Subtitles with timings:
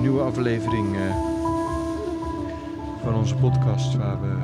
[0.00, 1.00] nieuwe aflevering uh,
[3.02, 4.36] van onze podcast waar we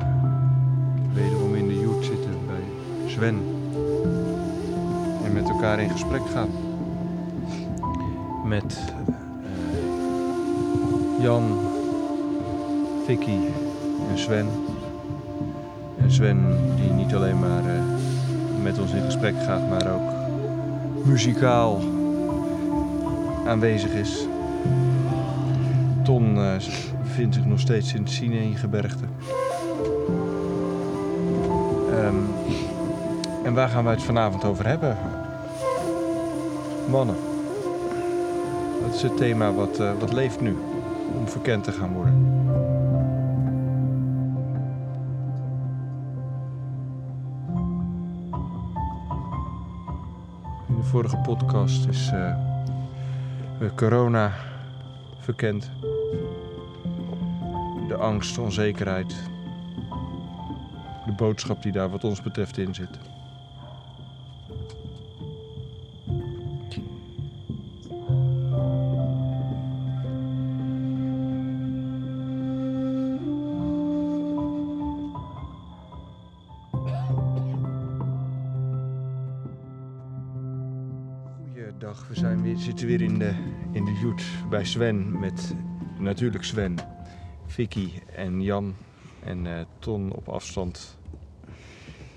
[1.13, 2.63] wederom in de joet zitten bij
[3.07, 3.41] Sven
[5.23, 6.49] en met elkaar in gesprek gaan
[8.45, 9.53] met uh,
[11.23, 11.59] Jan,
[13.05, 13.39] Vicky
[14.09, 14.47] en Sven.
[16.01, 17.63] En Sven die niet alleen maar
[18.61, 20.11] met ons in gesprek gaat, maar ook
[21.05, 21.79] muzikaal
[23.45, 24.27] aanwezig is.
[26.47, 29.05] Ton uh, vindt zich nog steeds in het Sinai-gebergte.
[31.89, 32.29] Um,
[33.43, 34.97] en waar gaan wij het vanavond over hebben?
[36.89, 37.15] Mannen.
[38.85, 40.57] Dat is het thema wat, uh, wat leeft nu
[41.17, 42.35] om verkend te gaan worden.
[50.83, 54.31] vorige podcast is uh, corona
[55.19, 55.76] verkend.
[58.07, 59.15] Angst, onzekerheid.
[61.05, 62.99] De boodschap die daar wat ons betreft in zit.
[81.43, 83.33] Goeiedag, we zijn weer, zitten weer in de,
[83.71, 85.55] in de joet bij Sven met
[85.99, 86.75] natuurlijk Sven,
[87.57, 88.75] Vicky en Jan
[89.23, 90.97] en uh, Ton op afstand.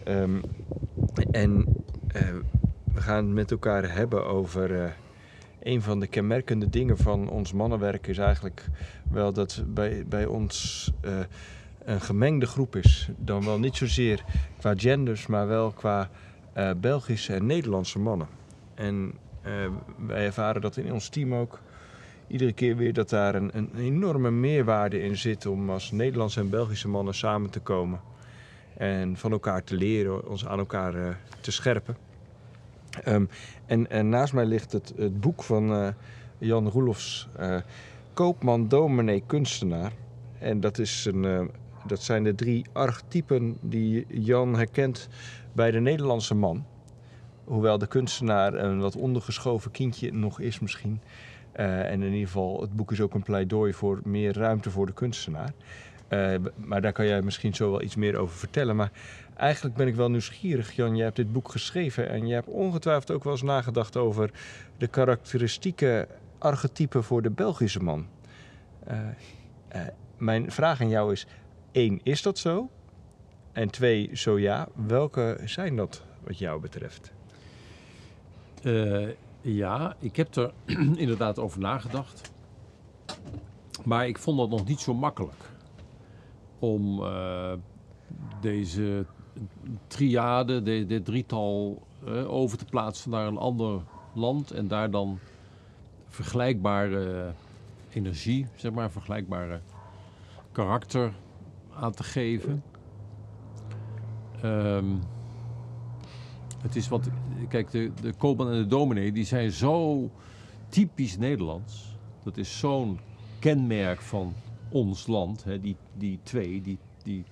[0.08, 0.41] Um,
[1.30, 1.64] en
[2.16, 2.22] uh,
[2.94, 4.91] we gaan het met elkaar hebben over uh,
[5.62, 8.69] een van de kenmerkende dingen van ons mannenwerk is eigenlijk
[9.10, 10.91] wel dat bij, bij ons
[11.84, 13.10] een gemengde groep is.
[13.16, 14.25] Dan wel niet zozeer
[14.59, 16.10] qua genders, maar wel qua
[16.76, 18.28] Belgische en Nederlandse mannen.
[18.75, 19.14] En
[20.06, 21.60] wij ervaren dat in ons team ook
[22.30, 26.50] iedere keer weer dat daar een, een, enorme meerwaarde in zit om als Nederlandse en
[26.50, 28.00] Belgische mannen samen te komen.
[28.76, 31.08] En van elkaar te leren, ons aan elkaar uh,
[31.40, 31.96] te scherpen.
[33.06, 33.28] Um,
[33.66, 35.88] en, naast mij ligt het, het boek van uh,
[36.38, 37.28] Jan Roelofs,
[38.12, 39.92] Koopman, Dominee, Kunstenaar.
[40.38, 41.50] En dat, is een,
[41.86, 45.08] dat zijn de drie archetypen die Jan herkent
[45.52, 46.64] bij de Nederlandse man
[47.50, 51.00] hoewel de kunstenaar een wat ondergeschoven kindje nog is misschien.
[51.56, 54.87] Uh, en in ieder geval, het boek is ook een pleidooi voor meer ruimte voor
[54.87, 55.53] de kunstenaar.
[56.09, 58.77] Uh, maar daar kan jij misschien zo wel iets meer over vertellen.
[58.77, 58.91] Maar
[59.37, 60.97] eigenlijk ben ik wel nieuwsgierig, Jan.
[60.97, 64.31] Jij hebt dit boek geschreven en je hebt ongetwijfeld ook wel eens nagedacht over
[64.77, 68.06] de karakteristieke archetypen voor de Belgische man.
[68.91, 68.99] Uh,
[70.19, 71.27] mijn vraag aan jou is:
[71.72, 72.71] één, is dat zo?
[73.53, 77.12] En twee, zo ja, welke zijn dat wat jou betreft?
[79.40, 80.52] Ja, ik heb er
[81.04, 82.32] inderdaad over nagedacht.
[83.84, 85.50] Maar ik vond dat nog niet zo makkelijk.
[86.58, 87.52] Om uh,
[88.40, 89.06] deze
[89.86, 93.80] triade, dit drietal, uh, over te plaatsen naar een ander
[94.12, 94.50] land.
[94.50, 95.18] En daar dan
[96.08, 97.32] vergelijkbare
[97.92, 99.60] energie, zeg maar, vergelijkbare
[100.52, 101.12] karakter
[101.74, 102.62] aan te geven.
[104.44, 105.00] Um,
[106.62, 107.08] het is wat,
[107.48, 110.10] kijk, de, de koopman en de dominee, die zijn zo
[110.68, 111.96] typisch Nederlands.
[112.22, 112.98] Dat is zo'n
[113.38, 114.32] kenmerk van
[114.68, 117.24] ons land, hè, die, die twee, die, die,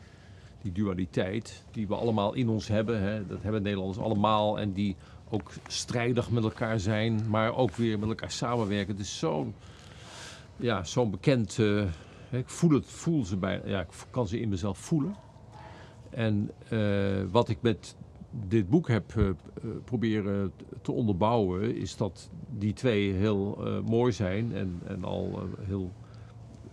[0.62, 3.02] die dualiteit, die we allemaal in ons hebben.
[3.02, 4.96] Hè, dat hebben Nederlanders allemaal en die
[5.28, 8.96] ook strijdig met elkaar zijn, maar ook weer met elkaar samenwerken.
[8.96, 9.54] Het is zo'n
[10.56, 11.58] ja, zo'n bekend.
[11.58, 11.82] Uh,
[12.30, 15.14] ik voel het, voel ze bij, ja, ik kan ze in mezelf voelen.
[16.10, 17.96] En uh, wat ik met
[18.30, 19.30] dit boek heb uh,
[19.84, 20.52] proberen
[20.82, 25.92] te onderbouwen, is dat die twee heel uh, mooi zijn en, en al heel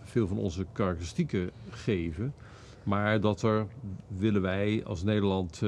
[0.02, 2.34] veel van onze karakteristieken geven.
[2.82, 3.66] Maar dat er,
[4.08, 5.62] willen wij als Nederland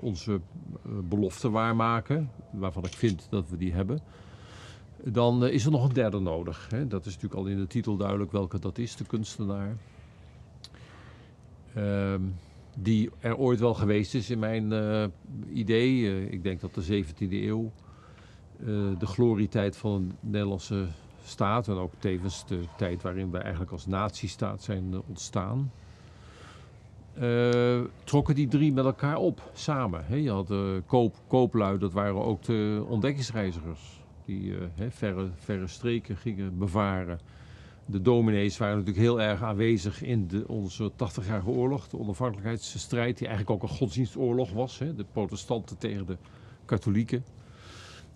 [0.00, 0.40] onze
[1.08, 4.00] belofte waarmaken, waarvan ik vind dat we die hebben,
[5.04, 6.66] dan is er nog een derde nodig.
[6.70, 6.86] Hè?
[6.86, 9.76] Dat is natuurlijk al in de titel duidelijk welke dat is, de kunstenaar.
[11.74, 12.22] Ehm
[12.76, 15.04] die er ooit wel geweest is in mijn uh,
[15.52, 16.00] idee.
[16.00, 17.72] Uh, ik denk dat de 17e eeuw
[18.60, 18.66] uh,
[18.98, 20.86] de glorietijd van de Nederlandse
[21.24, 25.72] staat en ook tevens de tijd waarin wij eigenlijk als natiestaat zijn ontstaan.
[28.04, 30.22] trokken die drie met elkaar op, samen.
[30.22, 30.52] Je had
[30.86, 34.02] koop, kooplui, dat waren ook de ontdekkingsreizigers.
[34.24, 34.54] Die
[34.88, 37.18] verre, verre streken gingen bevaren
[37.86, 43.26] de dominees waren natuurlijk heel erg aanwezig in de, onze 80-jarige oorlog, de onafhankelijkheidsstrijd, die
[43.28, 44.78] eigenlijk ook een godsdienstoorlog was.
[44.78, 46.16] Hè, de protestanten tegen de
[46.64, 47.24] katholieken.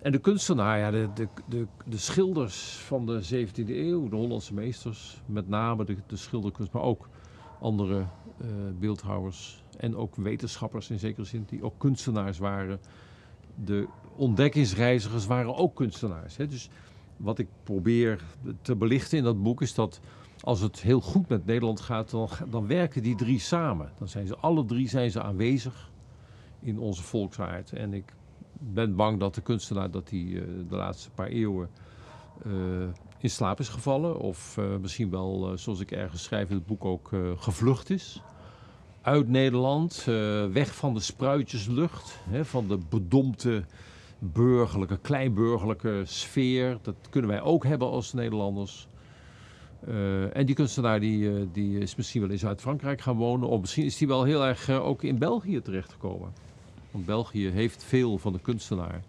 [0.02, 4.54] En de kunstenaar, ja, de, de, de, de schilders van de 17e eeuw, de Hollandse
[4.54, 7.08] meesters, met name de, de schilderkunst, maar ook
[7.60, 8.46] andere eh,
[8.78, 12.80] beeldhouwers en ook wetenschappers in zekere zin, die ook kunstenaars waren.
[13.54, 13.86] De
[14.16, 16.36] ontdekkingsreizigers waren ook kunstenaars.
[16.36, 16.46] Hè?
[16.46, 16.70] Dus
[17.18, 18.24] wat ik probeer
[18.62, 20.00] te belichten in dat boek is dat
[20.40, 23.92] als het heel goed met Nederland gaat, dan, dan werken die drie samen.
[23.98, 25.90] Dan zijn ze alle drie zijn ze aanwezig
[26.60, 27.72] in onze volksaard.
[27.72, 28.14] En ik
[28.52, 31.68] ben bang dat de kunstenaar dat die, eh, de laatste paar eeuwen
[32.44, 32.52] eh,
[33.18, 34.18] in slaap is gevallen.
[34.18, 38.22] Of eh, misschien wel, zoals ik ergens schrijf in het boek ook, gevlucht is.
[39.02, 40.04] Uit Nederland,
[40.52, 43.64] weg van de spruitjeslucht, hè, van de bedompte
[44.18, 46.78] burgerlijke, kleinburgerlijke sfeer.
[46.82, 48.88] Dat kunnen wij ook hebben als Nederlanders.
[50.32, 53.48] en die kunstenaar die, die is misschien wel in Zuid-Frankrijk gaan wonen.
[53.48, 56.32] Of misschien is hij wel heel erg ook in België terechtgekomen.
[56.90, 59.02] Want België heeft veel van de kunstenaar.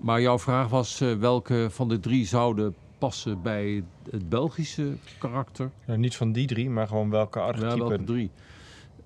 [0.00, 5.70] Maar jouw vraag was uh, welke van de drie zouden passen bij het Belgische karakter?
[5.86, 7.76] Nou, niet van die drie, maar gewoon welke archetypen?
[7.76, 8.30] Ja, welke drie?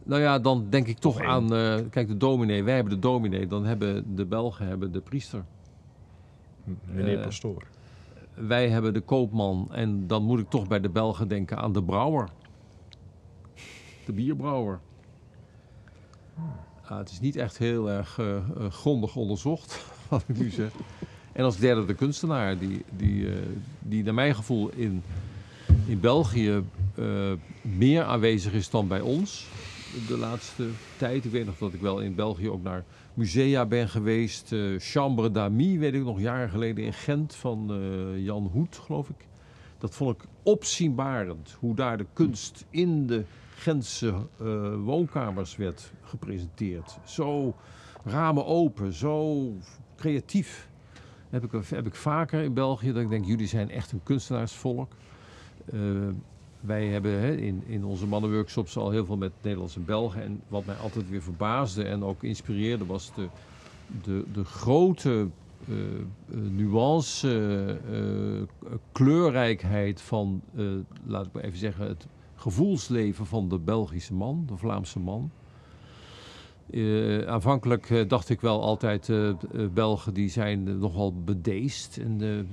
[0.04, 1.54] Nou ja, dan denk ik toch aan...
[1.54, 2.62] Uh, kijk, de dominee.
[2.62, 3.46] Wij hebben de dominee.
[3.46, 5.44] Dan hebben de Belgen hebben de priester.
[6.84, 7.66] Meneer uh, Pastoor.
[8.34, 9.68] Wij hebben de koopman.
[9.72, 12.28] En dan moet ik toch bij de Belgen denken aan de brouwer.
[14.04, 14.80] De bierbrouwer.
[16.84, 18.36] Ah, het is niet echt heel erg uh,
[18.68, 20.70] grondig onderzocht, wat ik nu zeg.
[21.32, 23.34] En als derde de kunstenaar, die, die, uh,
[23.78, 25.02] die naar mijn gevoel in,
[25.86, 26.62] in België
[27.62, 29.46] meer aanwezig is dan bij ons
[30.08, 31.24] de laatste tijd.
[31.24, 32.84] Ik weet nog dat ik wel in België ook naar
[33.14, 34.54] musea ben geweest.
[34.78, 37.80] Chambre d'Ami, weet ik nog, jaren geleden in Gent van
[38.16, 39.26] Jan Hoed, geloof ik.
[39.78, 43.24] Dat vond ik opzienbarend, hoe daar de kunst in de
[43.54, 46.98] Gentse uh, woonkamers werd gepresenteerd.
[47.04, 47.56] Zo
[48.04, 49.48] ramen open, zo
[49.96, 50.68] creatief.
[51.30, 54.92] Heb ik, heb ik vaker in België dat ik denk, jullie zijn echt een kunstenaarsvolk.
[56.62, 60.22] Wij hebben hè, in, in onze mannenworkshops al heel veel met Nederlandse Belgen.
[60.22, 63.28] En wat mij altijd weer verbaasde en ook inspireerde was de,
[64.02, 65.28] de, de grote
[65.68, 65.76] uh,
[66.50, 67.78] nuance,
[68.92, 70.42] kleurrijkheid van,
[71.06, 72.06] laat ik maar even zeggen, het
[72.36, 75.30] gevoelsleven van de Belgische man, de Vlaamse man.
[77.26, 79.12] Aanvankelijk dacht ik wel altijd,
[79.74, 82.46] Belgen die zijn nogal bedeesd en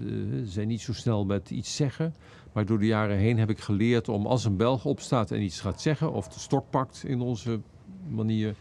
[0.45, 2.13] zijn niet zo snel met iets zeggen.
[2.53, 5.59] Maar door de jaren heen heb ik geleerd om als een Belg opstaat en iets
[5.59, 7.59] gaat zeggen, of de stok pakt in onze
[8.07, 8.55] manier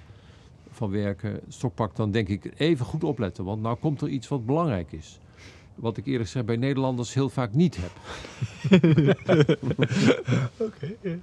[0.70, 4.28] van werken, stok pakt, dan denk ik even goed opletten, want nou komt er iets
[4.28, 5.18] wat belangrijk is.
[5.74, 7.90] Wat ik eerlijk zeg bij Nederlanders heel vaak niet heb.
[10.56, 11.20] Oké.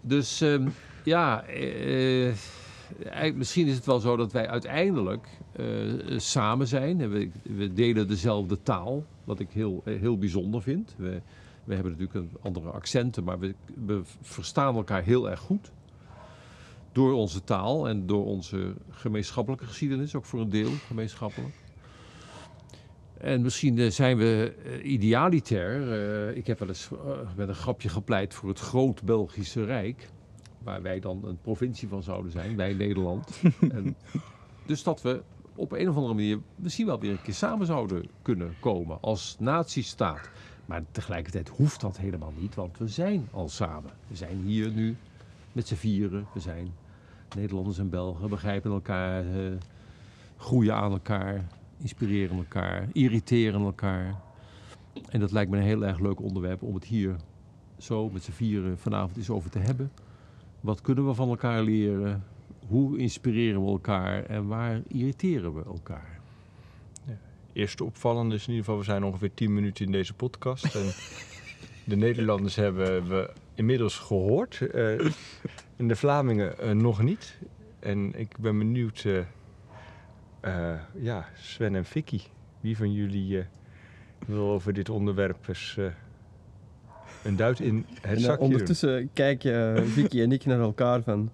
[0.00, 0.66] Dus uh,
[1.04, 2.32] ja, uh,
[3.34, 7.10] misschien is het wel zo dat wij uiteindelijk uh, samen zijn.
[7.10, 10.94] we, we, delen dezelfde taal, wat ik heel, heel bijzonder vind.
[10.96, 11.20] We,
[11.64, 13.54] we hebben natuurlijk een andere accenten, maar we,
[13.84, 15.72] we verstaan elkaar heel erg goed
[16.92, 21.54] door onze taal en door onze gemeenschappelijke geschiedenis, ook voor een deel gemeenschappelijk.
[23.18, 25.80] En misschien eh, zijn we uh, idealiter.
[26.28, 26.88] Uh, ik heb wel eens
[27.36, 30.08] met een grapje gepleit voor het groot Belgische Rijk.
[30.62, 33.42] Waar wij dan een provincie van zouden zijn, wij Nederland.
[33.72, 33.96] en
[34.66, 35.22] dus dat we
[35.54, 39.36] op een of andere manier misschien wel weer een keer samen zouden kunnen komen als
[39.38, 40.30] natiestaat.
[40.72, 43.90] Maar tegelijkertijd hoeft dat helemaal niet, want we zijn al samen.
[44.06, 44.96] We zijn hier nu
[45.52, 46.26] met z'n vieren.
[46.34, 46.72] We zijn
[47.36, 49.24] Nederlanders en Belgen, begrijpen elkaar,
[50.36, 51.44] groeien aan elkaar
[51.76, 54.20] inspireren elkaar, irriteren elkaar.
[55.08, 57.16] En dat lijkt me een heel erg leuk onderwerp om het hier
[57.78, 59.92] zo met z'n vieren vanavond eens over te hebben.
[60.60, 62.24] Wat kunnen we van elkaar leren?
[62.66, 66.21] Hoe inspireren we elkaar en waar irriteren we elkaar?
[67.52, 70.74] Eerste opvallende is in ieder geval, we zijn ongeveer 10 minuten in deze podcast.
[70.74, 70.92] en
[71.90, 74.60] de Nederlanders hebben we inmiddels gehoord.
[74.74, 75.00] Uh,
[75.76, 77.38] en de Vlamingen uh, nog niet.
[77.80, 79.18] En ik ben benieuwd uh,
[80.44, 82.20] uh, ja, Sven en Vicky.
[82.60, 83.42] Wie van jullie uh,
[84.26, 85.86] wil over dit onderwerp eens uh,
[87.22, 89.10] een duit in het en, zakje Ondertussen doen?
[89.12, 91.30] kijken Vicky en ik naar elkaar van...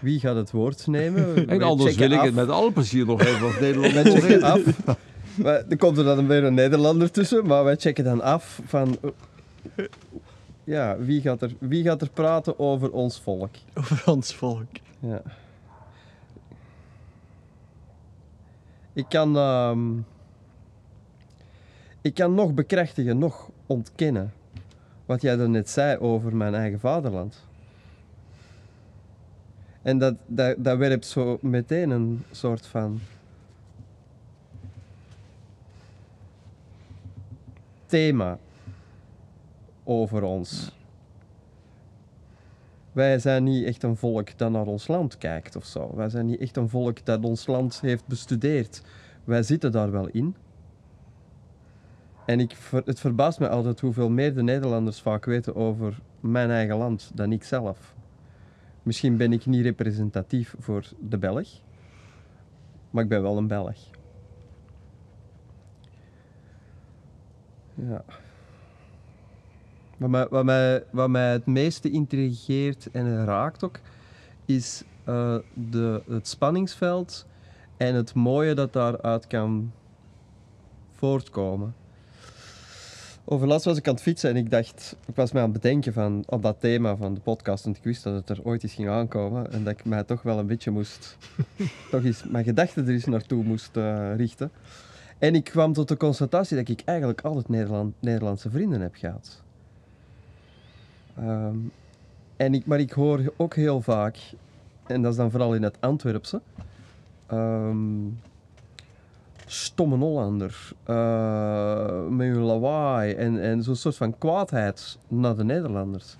[0.00, 1.48] Wie gaat het woord nemen?
[1.48, 4.60] En anders wil ik het met alle plezier nog even als Nederlander af.
[5.36, 8.98] Maar, er komt er dan weer een Nederlander tussen, maar wij checken dan af van...
[10.64, 13.54] Ja, wie gaat er, wie gaat er praten over ons volk?
[13.74, 14.68] Over ons volk.
[14.98, 15.22] Ja.
[18.92, 19.78] Ik kan, uh,
[22.00, 24.32] ik kan nog bekrachtigen, nog ontkennen
[25.06, 27.44] wat jij net zei over mijn eigen vaderland.
[29.82, 33.00] En dat, dat, dat werpt zo meteen een soort van
[37.90, 38.38] thema
[39.84, 40.78] over ons.
[42.92, 45.94] Wij zijn niet echt een volk dat naar ons land kijkt of zo.
[45.94, 48.82] Wij zijn niet echt een volk dat ons land heeft bestudeerd.
[49.24, 50.36] Wij zitten daar wel in.
[52.26, 56.76] En ik, het verbaast me altijd hoeveel meer de Nederlanders vaak weten over mijn eigen
[56.76, 57.94] land dan ik zelf.
[58.82, 61.48] Misschien ben ik niet representatief voor de Belg,
[62.90, 63.99] maar ik ben wel een Belg.
[67.88, 68.04] Ja.
[69.96, 73.80] Wat mij, wat, mij, wat mij het meeste intrigeert en raakt ook,
[74.44, 77.26] is eh, de, het spanningsveld
[77.76, 79.72] en het mooie dat daaruit kan
[80.92, 81.74] voortkomen.
[83.24, 85.92] Overlast was ik aan het fietsen en ik dacht, ik was mij aan het bedenken
[85.92, 88.74] van, op dat thema van de podcast, want ik wist dat het er ooit eens
[88.74, 91.16] ging aankomen en dat ik mij toch wel een beetje moest,
[91.90, 94.50] toch eens mijn gedachten er eens naartoe moest eh, richten.
[95.20, 99.42] En ik kwam tot de constatatie dat ik eigenlijk altijd Nederland, Nederlandse vrienden heb gehad.
[101.16, 101.56] Ehm,
[102.36, 104.18] en ik, maar ik hoor ook heel vaak,
[104.86, 106.40] en dat is dan vooral in het Antwerpse,
[107.26, 108.08] ehm,
[109.46, 116.16] stomme Hollander, eh, met hun lawaai en, en zo'n soort van kwaadheid naar de Nederlanders.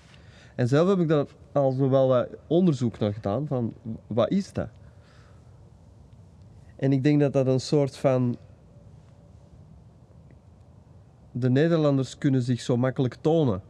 [0.54, 3.75] En zelf heb ik daar al wel wat onderzoek naar gedaan van
[4.07, 4.69] wat is dat?
[6.76, 8.37] En ik denk dat dat een soort van
[11.32, 13.62] de Nederlanders kunnen zich zo makkelijk tonen.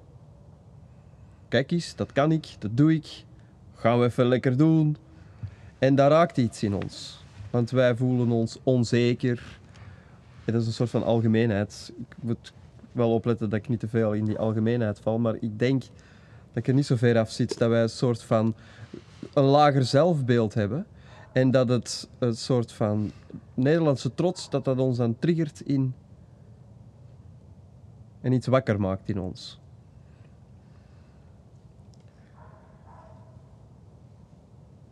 [1.49, 3.25] Kijk eens, dat kan ik, dat doe ik.
[3.75, 4.97] Gaan we even lekker doen.
[5.79, 7.25] En daar raakt iets in ons.
[7.51, 9.59] Want wij voelen ons onzeker.
[10.45, 11.93] Dat is een soort van algemeenheid.
[11.99, 12.53] Ik moet
[12.93, 15.19] wel opletten dat ik niet te veel in die algemeenheid val.
[15.19, 18.23] Maar ik denk dat ik er niet zo ver af zit dat wij een soort
[18.23, 18.55] van
[19.35, 20.87] een lager zelfbeeld hebben.
[21.33, 23.11] En dat het een soort van
[23.55, 25.95] Nederlandse trots, dat dat ons dan triggert in
[28.21, 29.61] en iets wakker maakt in ons.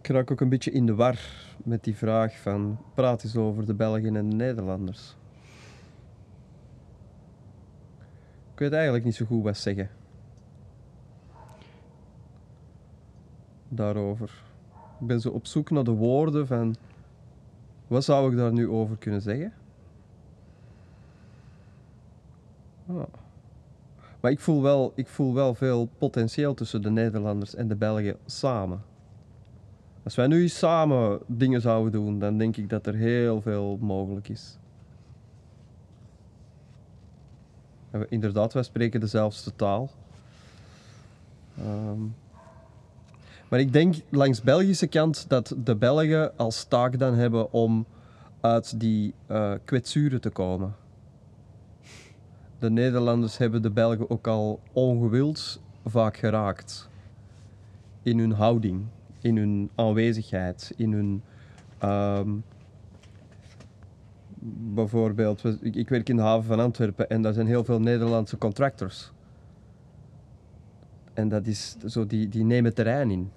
[0.00, 1.18] Ik raak ook een beetje in de war
[1.64, 5.16] met die vraag van praat eens over de Belgen en de Nederlanders.
[8.52, 9.90] Ik weet eigenlijk niet zo goed wat zeggen.
[13.68, 14.42] Daarover.
[15.00, 16.76] Ik ben zo op zoek naar de woorden van
[17.86, 19.52] wat zou ik daar nu over kunnen zeggen?
[22.88, 23.02] Ah.
[24.20, 28.16] Maar ik voel, wel, ik voel wel veel potentieel tussen de Nederlanders en de Belgen
[28.26, 28.82] samen.
[30.02, 34.28] Als wij nu samen dingen zouden doen, dan denk ik dat er heel veel mogelijk
[34.28, 34.58] is.
[37.90, 39.90] We, inderdaad, wij spreken dezelfde taal.
[41.58, 42.00] Ehm,
[43.48, 47.86] maar ik denk langs Belgische kant dat de Belgen als taak dan hebben om
[48.40, 50.74] uit die eh kwetsuren te komen.
[52.58, 56.88] De Nederlanders hebben de Belgen ook al ongewild vaak geraakt.
[58.02, 58.86] In hun houding,
[59.20, 61.22] in hun aanwezigheid, in hun.
[61.78, 62.30] ehm,
[64.74, 69.12] bijvoorbeeld, ik werk in de haven van Antwerpen en daar zijn heel veel Nederlandse contractors.
[71.14, 73.30] En dat is zo, die, die nemen terrein in.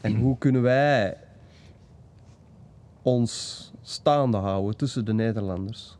[0.00, 1.16] En hoe kunnen wij
[3.02, 5.98] ons staande houden tussen de Nederlanders?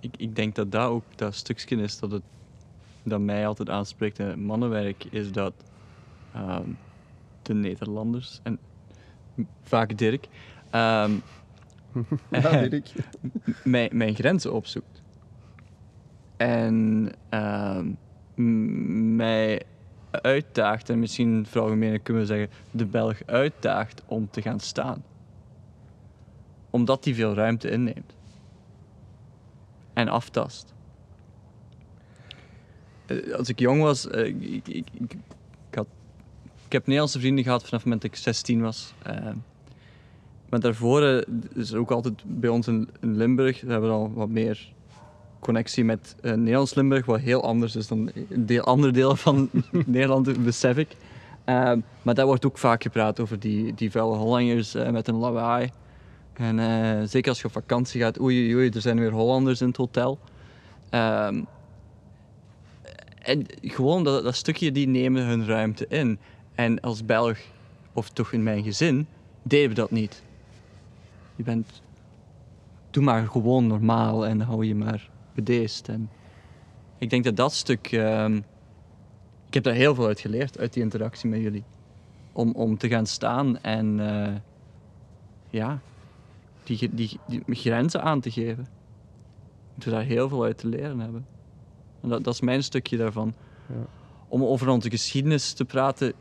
[0.00, 2.22] Ik, ik denk dat dat ook dat stukje is dat, het,
[3.02, 5.64] dat mij altijd aanspreekt in het mannenwerk, is dat
[6.32, 6.70] ehm,
[7.42, 8.58] de Nederlanders, en
[9.62, 10.28] vaak Dirk,
[10.70, 11.18] ehm,
[12.30, 12.92] Ja, Dirk.
[13.64, 15.02] mijn, mijn grenzen opzoekt.
[16.36, 17.94] En ehm,
[19.16, 19.62] mij
[20.10, 25.04] uitdaagt, en misschien veralgemenen kunnen we zeggen, de Belg uitdaagt om te gaan staan.
[26.70, 28.17] Omdat die veel ruimte inneemt.
[29.98, 30.74] En aftast.
[33.06, 35.14] Eh, Als ik jong was, eh, ik, ik, ik,
[36.64, 38.94] ik, heb Nederlandse vrienden gehad vanaf het moment dat ik 16 was.
[39.02, 39.36] Ehm,
[40.48, 41.22] maar daarvoor eh,
[41.54, 44.72] is ook altijd bij ons in, Limburg, we hebben al wat meer
[45.40, 49.50] connectie met eh, Nederlands-Limburg, wat heel anders is dan deel, andere delen van
[49.86, 50.96] Nederland, besef ik.
[52.02, 55.70] Maar daar wordt ook vaak gepraat over die, die vuile Hollanders eh, met een lawaai.
[56.38, 59.66] En eh, zeker als je op vakantie gaat, oei, oei, er zijn weer Hollanders in
[59.66, 60.18] het hotel.
[60.90, 61.42] Ehm,
[63.22, 66.18] en gewoon dat, dat stukje, die nemen hun ruimte in.
[66.54, 67.38] En als Belg,
[67.92, 69.06] of toch in mijn gezin,
[69.42, 70.22] deden we dat niet.
[71.36, 71.82] Je bent...
[72.90, 75.88] Doe maar gewoon normaal en hou je maar bedeesd.
[75.88, 76.10] En
[76.98, 77.92] ik denk dat dat stuk...
[77.92, 78.36] ehm,
[79.46, 81.64] ik heb daar heel veel uit geleerd, uit die interactie met jullie.
[82.32, 84.00] Om, om te gaan staan en...
[84.00, 84.34] eh,
[85.50, 85.80] ja,
[86.76, 88.66] die, die, die grenzen aan te geven.
[89.74, 91.26] Door daar heel veel uit te leren hebben.
[92.00, 93.34] En dat, dat is mijn stukje daarvan.
[93.66, 93.86] Ja.
[94.28, 96.12] Om over onze geschiedenis te praten.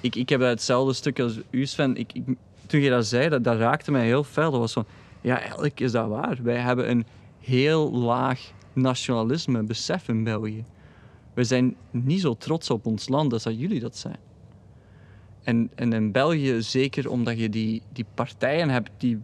[0.00, 1.96] Ik, ik heb hetzelfde stuk als u, Sven.
[1.96, 2.24] Ik, ik,
[2.66, 4.50] toen je dat zei, dat, dat raakte mij heel fel.
[4.50, 4.86] Dat was van,
[5.20, 6.38] ja, eigenlijk is dat waar.
[6.42, 7.06] Wij hebben een
[7.40, 10.64] heel laag nationalisme, besef in België.
[11.34, 14.18] We zijn niet zo trots op ons land als dat jullie dat zijn.
[15.42, 19.18] En, en in België zeker omdat je die, die partijen hebt die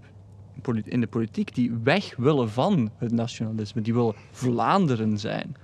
[0.84, 3.80] in de politiek die weg willen van het nationalisme.
[3.80, 5.56] Die willen Vlaanderen zijn.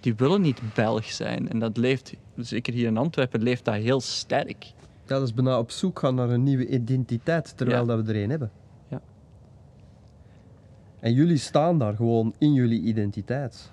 [0.00, 1.48] Die willen niet Belg zijn.
[1.48, 4.64] En dat leeft, zeker hier in Antwerpen, leeft dat heel sterk.
[5.06, 7.96] Ja, dat is bijna op zoek gaan naar een nieuwe identiteit, terwijl Ja.
[7.96, 8.50] dat we er een hebben.
[8.88, 9.00] Ja.
[11.00, 13.70] En jullie staan daar gewoon in jullie identiteit.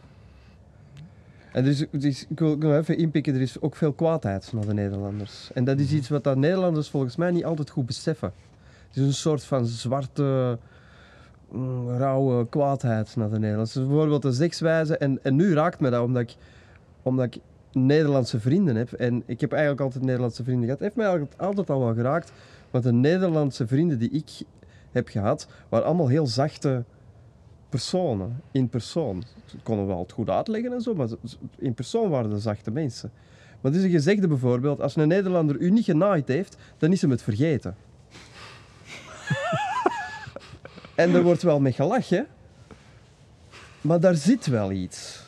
[1.52, 4.54] En er is, er is- ik wil wil even inpikken, er is ook veel kwaadheid
[4.54, 5.52] naar de Nederlanders.
[5.54, 8.34] En dat is iets wat de Nederlanders volgens mij niet altijd goed beseffen.
[8.90, 10.58] Het is een soort van zwarte,
[11.52, 13.74] mm, rauwe kwaadheid naar de Nederlanders.
[13.74, 16.36] Bijvoorbeeld de zegswijze, en, en nu raakt me dat omdat ik,
[17.04, 17.42] omdat ik
[17.72, 18.92] Nederlandse vrienden heb.
[18.92, 20.80] En ik heb eigenlijk altijd Nederlandse vrienden gehad.
[20.80, 22.32] Heeft mij altijd al wel geraakt.
[22.72, 24.42] Want de Nederlandse vrienden die ik
[24.92, 26.84] heb gehad, waren allemaal heel zachte
[27.70, 28.42] personen.
[28.52, 29.24] In persoon.
[29.46, 31.08] Ze konden wel het goed uitleggen en zo, maar
[31.58, 33.12] in persoon waren de zachte mensen.
[33.62, 37.02] Maar het is een gezegde bijvoorbeeld, als een Nederlander u niet genaaid heeft, dan is
[37.02, 37.76] hem het vergeten.
[41.00, 42.28] En er wordt wel mee gelachen,
[43.82, 45.24] maar daar zit wel iets.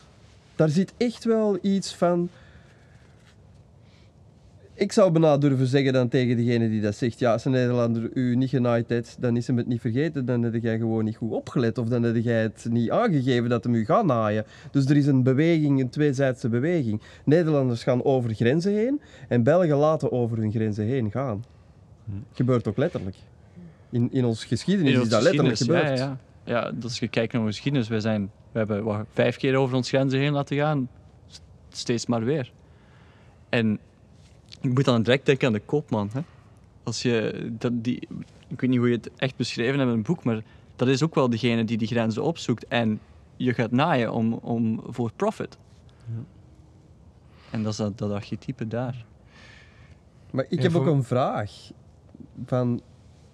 [0.55, 2.29] Daar zit echt wel iets van.
[4.73, 8.09] Ik zou bijna durven zeggen dan tegen degene die dat zegt: ja, als een Nederlander
[8.13, 10.25] u niet genaaid heeft, dan is hem het niet vergeten.
[10.25, 11.77] Dan heb jij gewoon niet goed opgelet.
[11.77, 14.45] Of dan heb jij het niet aangegeven dat hem u gaat naaien.
[14.71, 17.01] Dus er is een beweging, een tweezijdse beweging.
[17.25, 21.43] Nederlanders gaan over grenzen heen en Belgen laten over hun grenzen heen gaan.
[22.33, 23.15] Gebeurt ook letterlijk.
[23.91, 25.97] In, in onze geschiedenis is onze dat letterlijk gebeurd.
[25.97, 26.17] Ja, ja.
[26.43, 29.75] ja, als je kijkt naar onze geschiedenis, wij zijn, we hebben wat, vijf keer over
[29.75, 30.89] ons grenzen heen laten gaan.
[31.69, 32.51] Steeds maar weer.
[33.49, 33.79] En
[34.61, 36.09] ik moet dan direct denken aan de koopman.
[36.13, 36.21] Hè?
[36.83, 38.07] Als je, dat, die,
[38.47, 40.43] ik weet niet hoe je het echt beschreven hebt in een boek, maar
[40.75, 42.99] dat is ook wel degene die die grenzen opzoekt en
[43.35, 45.57] je gaat naaien om, om, voor profit.
[47.49, 49.05] En dat is dat, dat archetype daar.
[50.31, 51.51] Maar ik Ja, heb ook een vraag.
[52.45, 52.81] Van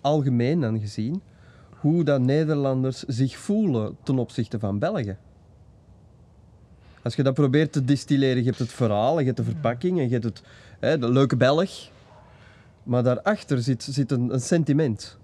[0.08, 1.22] algemeen dan gezien.
[1.70, 5.18] Hoe dat Nederlanders zich voelen ten opzichte van Belgen.
[7.02, 10.04] Als je dat probeert te distilleren, je hebt het verhaal, je hebt de verpakking en
[10.04, 10.42] je hebt het,
[10.80, 11.90] hè, de leuke Belg.
[12.84, 15.18] Maar daarachter zit, zit een, een sentiment.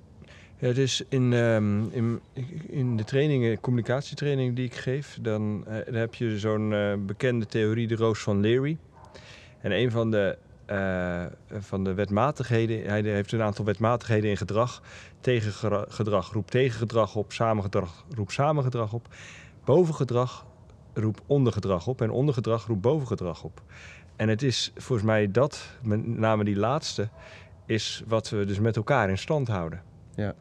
[0.57, 2.19] Ja, dus in, ehm, in,
[2.67, 7.45] in de trainingen, communicatietraining die ik geef, dan, eh, dan heb je zo'n eh, bekende
[7.45, 8.77] theorie, de roos van Leary.
[9.61, 10.37] En een van de,
[10.73, 14.81] eh, van de wetmatigheden, hij heeft een aantal wetmatigheden in gedrag.
[15.21, 19.07] Tegengedrag roept tegengedrag op, samengedrag roept samengedrag op.
[19.63, 20.45] Bovengedrag
[20.93, 23.61] roept ondergedrag op en ondergedrag roept bovengedrag op.
[24.15, 27.09] En het is volgens mij dat, met name die laatste,
[27.65, 29.81] is wat we dus met elkaar in stand houden.
[30.15, 30.33] Ja.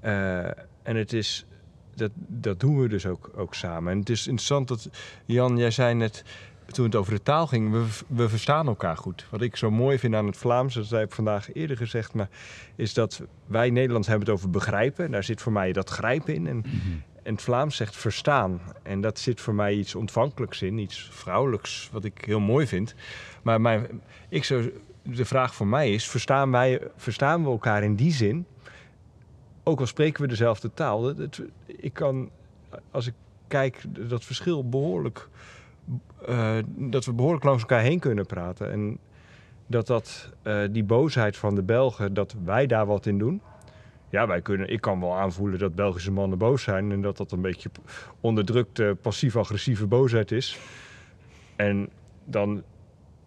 [0.00, 0.44] Eh,
[0.82, 1.46] en het is,
[1.94, 3.92] dat, dat doen we dus ook, ook samen.
[3.92, 4.88] En het is interessant dat,
[5.24, 6.24] Jan, jij zei net,
[6.66, 9.26] toen het over de taal ging, we, we verstaan elkaar goed.
[9.30, 12.28] Wat ik zo mooi vind aan het Vlaams, dat heb ik vandaag eerder gezegd, maar
[12.76, 15.10] is dat wij Nederlands hebben het over begrijpen.
[15.10, 16.46] Daar zit voor mij dat grijpen in.
[16.46, 16.64] En,
[17.22, 18.60] en het Vlaams zegt verstaan.
[18.82, 22.94] En dat zit voor mij iets ontvankelijks in, iets vrouwelijks, wat ik heel mooi vind.
[23.42, 24.72] Maar mijn, ik zou,
[25.02, 28.46] de vraag voor mij is, verstaan, wij, verstaan we elkaar in die zin
[29.64, 32.30] ook al spreken we dezelfde taal, dat, ik kan,
[32.90, 33.14] als ik
[33.48, 35.28] kijk, dat verschil behoorlijk,
[36.26, 38.70] eh, dat we behoorlijk langs elkaar heen kunnen praten.
[38.70, 38.98] En
[39.66, 43.40] dat dat, eh, die boosheid van de Belgen, dat wij daar wat in doen.
[44.08, 47.32] Ja, wij kunnen, ik kan wel aanvoelen dat Belgische mannen boos zijn en dat dat
[47.32, 47.70] een beetje
[48.20, 50.58] onderdrukte, passief-agressieve boosheid is.
[51.56, 51.88] En
[52.24, 52.62] dan,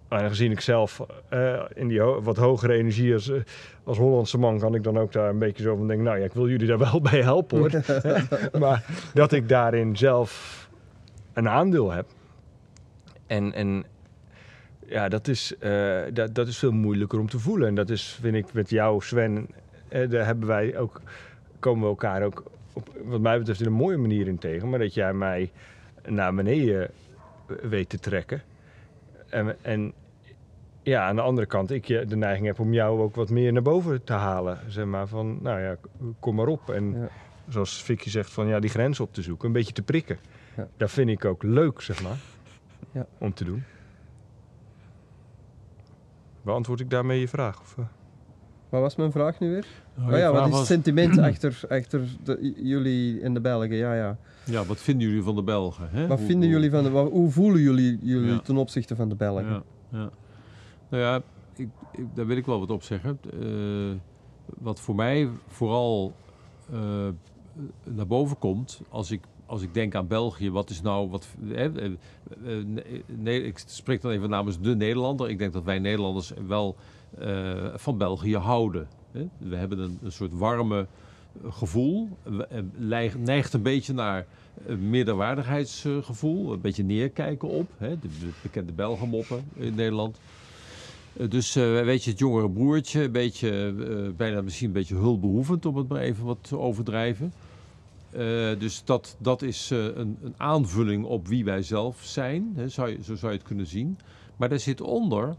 [0.08, 3.41] aangezien ik zelf eh, in die ho- wat hogere energie als, eh,
[3.84, 6.26] als Hollandse man kan ik dan ook daar een beetje zo van denken, nou ja,
[6.26, 7.72] ik wil jullie daar wel bij helpen hoor.
[8.63, 10.70] maar dat ik daarin zelf
[11.34, 12.06] een aandeel heb.
[13.28, 13.86] En, en
[14.86, 17.68] ja, dat is, eh, dat, dat is veel moeilijker om te voelen.
[17.68, 19.48] En dat is, vind ik, met jou, Sven,
[19.88, 21.02] eh, daar hebben wij ook,
[21.60, 24.70] komen we elkaar ook op, wat mij betreft, in een mooie manier in tegen.
[24.70, 25.52] Maar dat jij mij
[26.06, 26.90] naar beneden
[27.62, 28.42] weet te trekken.
[29.30, 29.94] En, en
[30.84, 33.54] ja, aan de andere kant, ik eh, de neiging heb om jou ook wat meer
[33.54, 34.60] naar boven te halen.
[34.68, 35.76] Zeg maar van, nou ja,
[36.20, 36.70] kom maar op.
[36.70, 37.10] En Ja.
[37.48, 40.18] zoals Vicky zegt, van ja, die grens op te zoeken, een beetje te prikken.
[40.58, 40.68] Ja.
[40.78, 42.18] Dat vind ik ook leuk, zeg maar,
[42.98, 43.06] Ja.
[43.20, 43.64] om te doen.
[46.42, 47.60] Beantwoord ik daarmee je vraag?
[47.62, 47.86] Of, eh?
[48.70, 49.66] Wat was mijn vraag nu weer?
[49.98, 53.42] Oh, Oh ja, vraag wat is het was- sentiment achter, achter de, jullie en de
[53.42, 53.76] Belgen?
[53.76, 54.18] Ja, ja.
[54.46, 55.90] Ja, wat vinden jullie van de Belgen?
[55.92, 56.08] Hè?
[56.08, 58.40] Wat Hoe- vinden hoe- jullie van de, wat- hoe voelen jullie jullie Ja.
[58.40, 59.46] ten opzichte van de Belgen?
[59.50, 60.10] Ja, ja.
[60.90, 61.22] Nou ja,
[61.56, 63.20] ik, ik, daar wil ik wel wat op zeggen.
[63.42, 63.96] Eh,
[64.60, 66.14] wat voor mij vooral
[66.72, 67.08] eh,
[67.84, 71.28] naar boven komt als ik, als ik denk aan België, wat is nou wat.
[71.52, 71.92] eh, eh,
[73.06, 75.30] nee, ik spreek dan even namens de Nederlander.
[75.30, 76.76] Ik denk dat wij Nederlanders wel
[77.20, 78.88] eh, van België houden.
[79.38, 80.88] We hebben een, soort warme
[81.50, 82.10] gevoel.
[83.18, 84.26] Neigt een beetje naar
[84.90, 86.54] meerderwaardigheidsgevoel.
[86.54, 87.68] Een beetje neerkijken op.
[87.80, 90.20] De, de bekende Belgenmoppen in Nederland.
[91.30, 93.74] Dus weet je, het jongere broertje, een beetje,
[94.18, 97.34] bijna misschien een beetje hulpbehoevend, om het maar even wat te overdrijven.
[98.17, 102.69] Eh, dus dat, dat is eh, een, een aanvulling op wie wij zelf zijn, hè,
[102.69, 103.97] zou je, zo zou je het kunnen zien.
[104.38, 105.36] Maar daar zit onder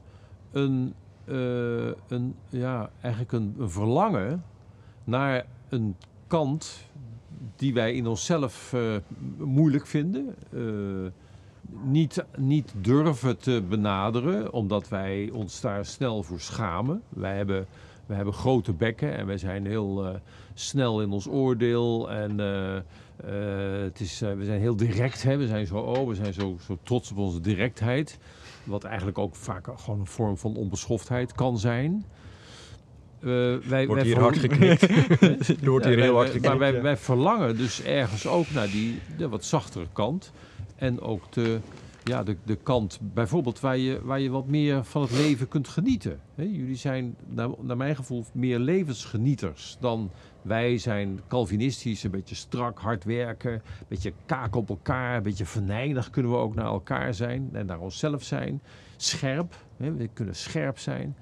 [0.52, 4.44] een, eh, een, ja, eigenlijk een, verlangen
[5.04, 6.86] naar een kant
[7.56, 8.74] die wij in onszelf
[9.38, 10.34] moeilijk vinden.
[11.82, 17.02] niet, niet durven te benaderen, omdat wij ons daar snel voor schamen.
[17.08, 17.66] Wij hebben,
[18.08, 20.14] wij hebben grote bekken en wij zijn heel eh,
[20.54, 22.10] snel in ons oordeel.
[22.10, 25.22] En eh, eh, het is, we zijn heel direct.
[25.22, 25.36] Hè?
[25.36, 28.18] We zijn, zo, oh, we zijn zo, zo trots op onze directheid.
[28.64, 32.04] Wat eigenlijk ook vaak gewoon een vorm van onbeschoftheid kan zijn.
[33.20, 33.26] Eh,
[33.68, 34.82] wij, Wordt wij hier hard geknikt.
[35.62, 36.46] er wordt hier heel hard geknikt.
[36.46, 36.80] Maar wij, ja.
[36.80, 40.32] wij verlangen dus ergens ook naar die de wat zachtere kant.
[40.76, 41.58] En ook de,
[42.08, 45.68] ja, de, de kant bijvoorbeeld waar je, waar je wat meer van het leven kunt
[45.68, 46.20] genieten.
[46.34, 50.10] Jullie zijn naar, naar mijn gevoel meer levensgenieters dan
[50.42, 55.46] wij zijn Calvinistisch, een beetje strak, hard werken, een beetje kaak op elkaar, een beetje
[55.46, 58.60] venijnig kunnen we ook naar elkaar zijn en naar onszelf zijn.
[58.96, 61.16] Scherp, we kunnen scherp zijn.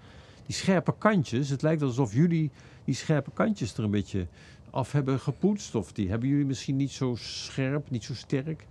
[0.46, 2.50] Die scherpe kantjes, het lijkt alsof jullie
[2.84, 4.26] die scherpe kantjes er een beetje
[4.70, 5.74] af hebben gepoetst.
[5.74, 8.66] Of die hebben jullie misschien niet zo scherp, niet zo sterk.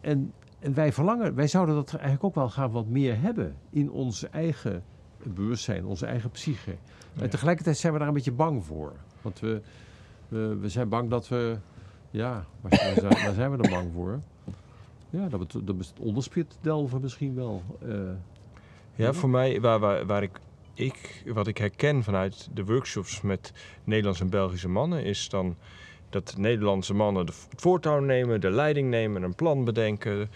[0.00, 3.90] En, en wij verlangen, wij zouden dat eigenlijk ook wel gaan wat meer hebben in
[3.90, 4.82] onze eigen
[5.22, 6.70] bewustzijn, onze eigen psyche.
[7.12, 7.22] Ja.
[7.22, 8.92] En tegelijkertijd zijn we daar een beetje bang voor.
[9.22, 9.60] Want we,
[10.28, 11.56] we, we zijn bang dat we,
[12.10, 14.20] ja, waar zijn, we- waar zijn we dan bang voor?
[15.10, 17.62] Ja, dat we het- dat het onderspit delven misschien wel.
[17.88, 17.98] eh.
[18.94, 20.40] Ja, voor mij, waar, waar, waar ik,
[20.74, 23.52] ik, wat ik herken vanuit de workshops met
[23.84, 25.56] Nederlandse en Belgische mannen, is dan
[26.10, 30.30] dat Nederlandse mannen het voortouw nemen, de leiding nemen, een plan bedenken,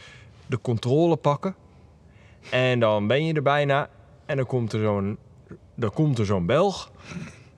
[0.46, 1.54] de controle pakken.
[2.50, 3.88] En dan ben je er bijna
[4.26, 5.18] en dan komt er zo'n,
[5.74, 6.90] dan komt er zo'n Belg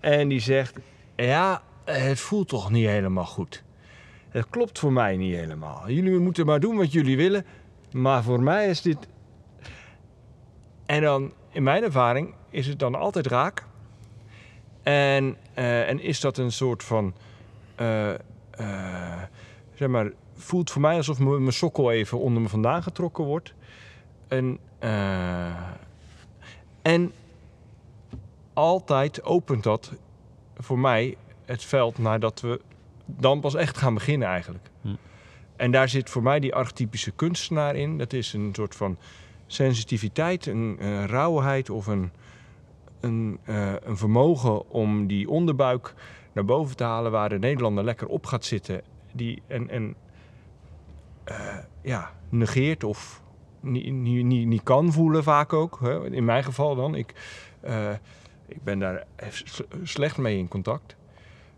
[0.01, 0.79] en die zegt,
[1.17, 3.65] ja, het voelt toch niet helemaal goed.
[4.29, 5.91] Het klopt voor mij niet helemaal.
[5.91, 7.47] Jullie moeten maar doen wat jullie willen,
[7.93, 9.09] maar voor mij is dit
[10.87, 13.65] en dan, in mijn ervaring, is het dan altijd raak.
[14.83, 17.15] En, eh, en is dat een soort van.
[17.77, 18.15] Eh,
[18.51, 19.23] eh,
[19.75, 23.55] zeg maar, voelt voor mij alsof mijn sokkel even onder me vandaan getrokken wordt.
[24.29, 25.71] En, eh,
[26.83, 27.13] en
[28.53, 29.93] altijd opent dat
[30.57, 32.61] voor mij het veld nadat we
[33.07, 34.71] dan pas echt gaan beginnen eigenlijk.
[34.81, 34.89] Hm.
[35.57, 37.99] En daar zit voor mij die archetypische kunstenaar in.
[37.99, 38.99] Dat is een soort van
[39.47, 42.11] sensitiviteit, een, eh, rauwheid of een,
[43.01, 43.39] een,
[43.85, 45.95] een vermogen om die onderbuik
[46.37, 48.83] naar boven te halen waar de Nederlander lekker op gaat zitten.
[49.13, 49.97] Die, en en
[51.25, 53.23] eh, ja, negeert of
[53.61, 55.79] niet, niet, niet, kan voelen vaak ook.
[55.81, 56.11] Hè?
[56.11, 56.95] In mijn geval dan.
[56.95, 57.15] Ik,
[57.61, 57.93] eh,
[58.49, 59.05] ik ben daar
[59.83, 60.97] slecht mee in contact.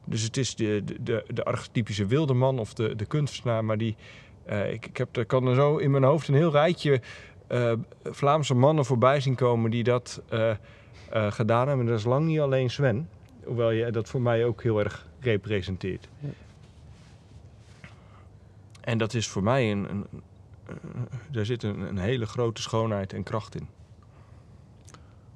[0.05, 3.65] Dus het is de, de, de, archetypische wilde man of de, de kunstenaar.
[3.65, 3.97] Maar die,
[4.45, 7.01] eh, ik, ik heb, kan er zo in mijn hoofd een heel rijtje
[8.05, 10.23] Vlaamse mannen voorbij zien komen die dat
[11.11, 11.85] gedaan hebben.
[11.87, 13.09] En dat is lang niet alleen Sven.
[13.49, 16.09] Hoewel je dat voor mij ook heel erg representeert.
[16.19, 16.29] Ja.
[18.81, 19.91] En dat is voor mij een.
[19.91, 20.23] een, een-
[21.31, 23.67] daar zit een, een hele grote schoonheid en kracht in.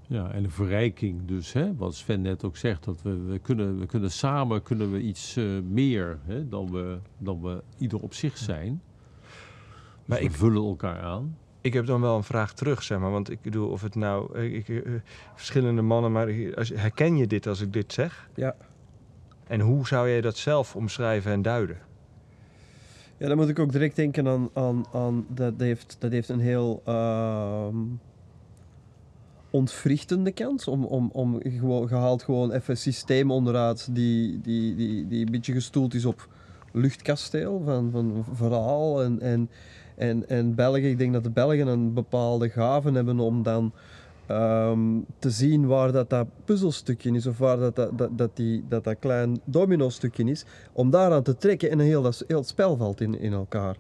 [0.07, 3.79] Ja, en een verrijking dus, hè, wat Sven net ook zegt, dat we, we, kunnen,
[3.79, 8.15] we kunnen samen kunnen we iets eh, meer hè, dan, we, dan we ieder op
[8.15, 8.83] zich zijn.
[8.83, 9.31] Maar
[10.05, 11.37] Maar ik- we vullen elkaar aan.
[11.63, 13.11] Ik heb dan wel een vraag terug, zeg maar.
[13.11, 14.37] Want ik bedoel, of het nou...
[14.37, 14.93] eh, Ik, eh,
[15.35, 18.29] verschillende mannen, maar als, herken je dit als ik dit zeg?
[18.35, 18.55] Ja.
[19.47, 21.79] En hoe zou jij dat zelf omschrijven en duiden?
[23.17, 26.41] Ja, dan moet ik ook direct denken aan, aan, aan dat, heeft, dat heeft een
[26.41, 27.77] heel ehm
[29.51, 30.69] ontwrichtende kant.
[30.69, 35.33] Om, om, om gewoon, gehaald gewoon even een systeem onderuit die, die, die, die een
[35.33, 36.29] beetje gestoeld is op
[36.73, 39.51] luchtkasteel van, van verhaal en, en,
[40.03, 40.91] en, en België.
[40.91, 43.73] Ik denk dat de Belgen een bepaalde gave hebben om dan
[44.27, 44.81] ehm,
[45.19, 48.97] te zien waar dat, dat puzzelstukje is of waar dat, dat, dat, die, dat, dat
[48.99, 53.21] klein domino-stukje is, om daaraan te trekken en heel, dat, heel het spel valt in,
[53.21, 53.77] in elkaar.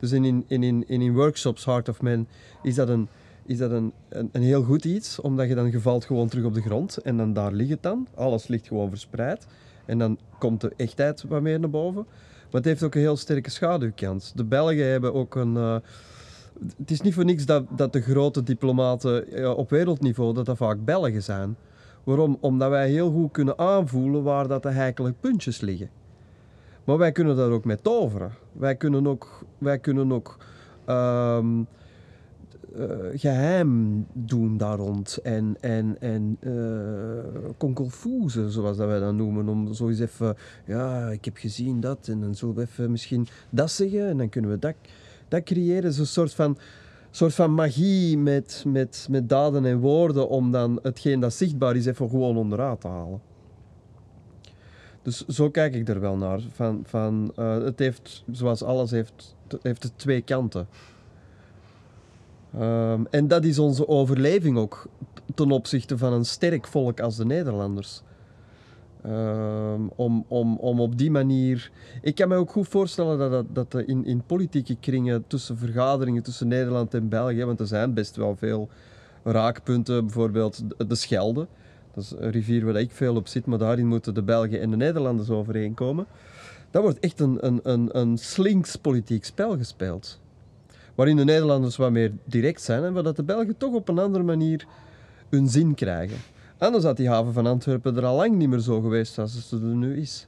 [0.00, 2.26] Dus in, in, in, in, in workshops Heart of Man
[2.62, 3.08] is dat, een,
[3.46, 6.54] is dat een, een, heel goed iets, omdat je dan je valt gewoon terug op
[6.54, 8.06] de grond en dan daar ligt het dan.
[8.14, 9.46] Alles ligt gewoon verspreid.
[9.84, 12.06] En dan komt de echtheid wat meer naar boven.
[12.52, 14.32] Maar het heeft ook een heel sterke schaduwkant.
[14.34, 15.56] De Belgen hebben ook een...
[15.56, 15.76] eh,
[16.78, 20.56] het is niet voor niks dat, dat de grote diplomaten eh, op wereldniveau dat dat
[20.56, 21.56] vaak Belgen zijn.
[22.04, 22.36] Waarom?
[22.40, 25.90] Omdat wij heel goed kunnen aanvoelen waar dat de heikele puntjes liggen.
[26.84, 28.32] Maar wij kunnen dat ook met toveren.
[28.52, 30.36] Wij kunnen ook, wij kunnen ook
[30.84, 31.62] ehm,
[32.76, 35.18] eh, geheim doen daar rond.
[35.22, 36.38] En, en, en
[37.56, 39.48] konkelfoezen, zoals dat wij dat noemen.
[39.48, 42.08] Om zo eens even, ja, ik heb gezien dat.
[42.08, 44.08] En dan zullen we even misschien dat zeggen.
[44.08, 44.74] En dan kunnen we dat,
[45.28, 45.92] dat creëren.
[45.92, 46.58] Zo'n soort van,
[47.10, 50.28] soort van magie met, met, met daden en woorden.
[50.28, 53.20] Om dan hetgeen dat zichtbaar is even gewoon onderuit te halen.
[55.02, 56.40] Dus zo kijk ik er wel naar.
[56.52, 60.66] Van, van, eh, het heeft, zoals alles heeft, heeft het twee kanten.
[62.58, 64.86] Ehm, en dat is onze overleving ook
[65.34, 68.02] ten opzichte van een sterk volk als de Nederlanders.
[69.02, 71.70] Ehm, om, om, om op die manier.
[72.02, 76.22] Ik kan me ook goed voorstellen dat, dat, dat in, in politieke kringen tussen vergaderingen
[76.22, 78.68] tussen Nederland en België, want er zijn best wel veel
[79.24, 81.46] raakpunten, bijvoorbeeld de- de Schelde.
[81.94, 84.70] Dat is een rivier waar ik veel op zit, maar daarin moeten de Belgen en
[84.70, 86.06] de Nederlanders overeenkomen.
[86.70, 90.20] Daar wordt echt een, een, een, een slinks politiek spel gespeeld.
[90.94, 93.98] Waarin de Nederlanders wat meer direct zijn en waar dat de Belgen toch op een
[93.98, 94.66] andere manier
[95.28, 96.16] hun zin krijgen.
[96.58, 99.50] Anders had die haven van Antwerpen er al lang niet meer zo geweest als het
[99.50, 100.26] er nu is.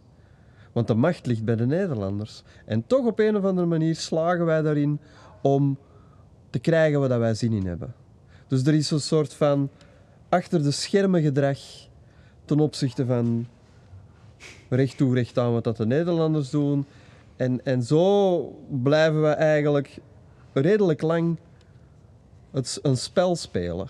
[0.73, 2.43] Want de macht ligt bij de Nederlanders.
[2.65, 5.01] En toch op een of andere manier slagen wij daarin
[5.43, 5.79] om
[6.51, 7.95] te krijgen wat wij zin in hebben.
[8.49, 9.71] Dus er is een soort van
[10.29, 11.59] achter de schermen gedrag
[12.45, 13.47] ten opzichte van
[14.69, 16.87] recht toe, recht aan wat dat de Nederlanders doen.
[17.37, 18.39] En, en zo
[18.83, 19.99] blijven we eigenlijk
[20.55, 21.37] redelijk lang
[22.51, 23.89] het, een spel spelen.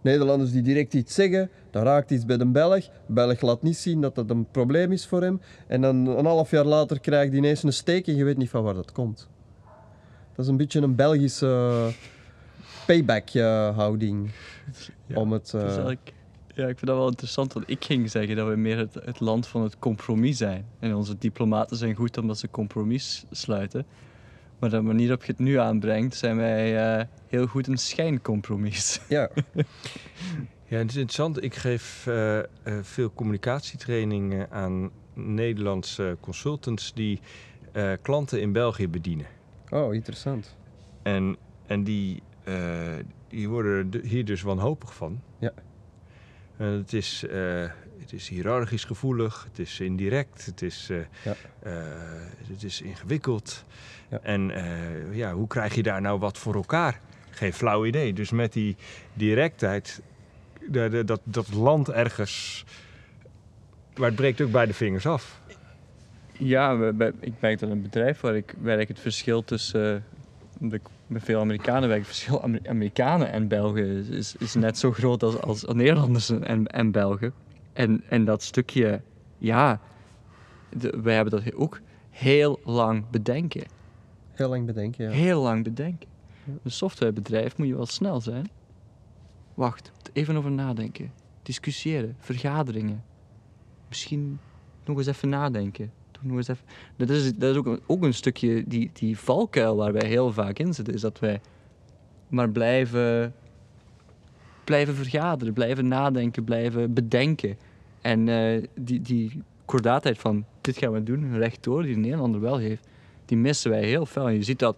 [0.00, 2.84] Nederlanders die direct iets zeggen, dan raakt iets bij de Belg.
[2.84, 5.40] De Belg laat niet zien dat dat een probleem is voor hem.
[5.66, 8.50] En dan een half jaar later krijgt hij ineens een steek en je weet niet
[8.50, 9.28] van waar dat komt.
[10.34, 11.90] Dat is een beetje een Belgische
[12.86, 14.30] payback-houding.
[15.06, 15.90] Ja, om het, eh,
[16.54, 19.20] ja, ik vind dat wel interessant, want ik ging zeggen dat we meer het, het
[19.20, 20.66] land van het compromis zijn.
[20.78, 23.86] En onze diplomaten zijn goed omdat ze compromis sluiten.
[24.58, 29.00] Maar de manier waarop je het nu aanbrengt, zijn wij eh, heel goed een schijncompromis.
[29.08, 29.28] ja,
[30.68, 31.42] Ja, het is interessant.
[31.42, 32.44] Ik geef eh, eh,
[32.82, 37.20] veel communicatietrainingen aan Nederlandse consultants die
[37.72, 39.26] eh, klanten in België bedienen.
[39.70, 40.56] oh, interessant.
[41.02, 42.54] En, en die, eh,
[43.28, 45.20] die worden er hier dus wanhopig van.
[45.38, 45.52] Ja.
[46.56, 47.60] Het, is, eh,
[48.00, 51.34] het is hiërarchisch gevoelig, het is indirect, het is, eh, Ja.
[51.62, 51.72] eh,
[52.48, 53.64] het is ingewikkeld.
[54.08, 54.18] Ja.
[54.22, 57.00] En eh, ja, hoe krijg je daar nou wat voor elkaar?
[57.30, 58.12] Geen flauw idee.
[58.12, 58.76] Dus met die
[59.14, 60.02] directheid,
[60.68, 62.64] de, de- dat, dat land ergens...
[63.96, 65.40] Maar het breekt ook bij de vingers af.
[66.32, 70.04] Ja, we, we- ik werk in een bedrijf waar ik werk het verschil tussen...
[70.60, 74.54] eh, ik met veel Amerikanen werk, het verschil Amer- Amerikanen en Belgen is, is, is
[74.54, 77.32] net zo groot als, als Nederlanders en, en Belgen.
[77.72, 79.00] En, en dat stukje,
[79.38, 79.80] ja,
[80.68, 83.62] de, wij hebben dat ook heel lang bedenken.
[84.36, 85.10] Heel lang bedenken, ja.
[85.10, 86.08] Heel lang bedenken.
[86.62, 88.50] Een softwarebedrijf moet je wel snel zijn.
[89.54, 91.12] Wacht, even over nadenken.
[91.42, 93.04] Discussiëren, vergaderingen.
[93.88, 94.38] Misschien
[94.84, 95.92] nog eens even nadenken.
[96.20, 96.64] Nog eens even...
[96.96, 100.32] Dat is, dat is ook, een, ook een stukje die, die valkuil waar wij heel
[100.32, 100.94] vaak in zitten.
[100.94, 101.40] Is dat wij
[102.28, 103.34] maar blijven,
[104.64, 107.58] blijven vergaderen, blijven nadenken, blijven bedenken.
[108.00, 112.56] En eh, die, die kordaatheid van dit gaan we doen, rechtdoor, die de Nederlander wel
[112.56, 112.88] heeft,
[113.26, 114.28] die missen wij heel veel.
[114.28, 114.76] Je ziet dat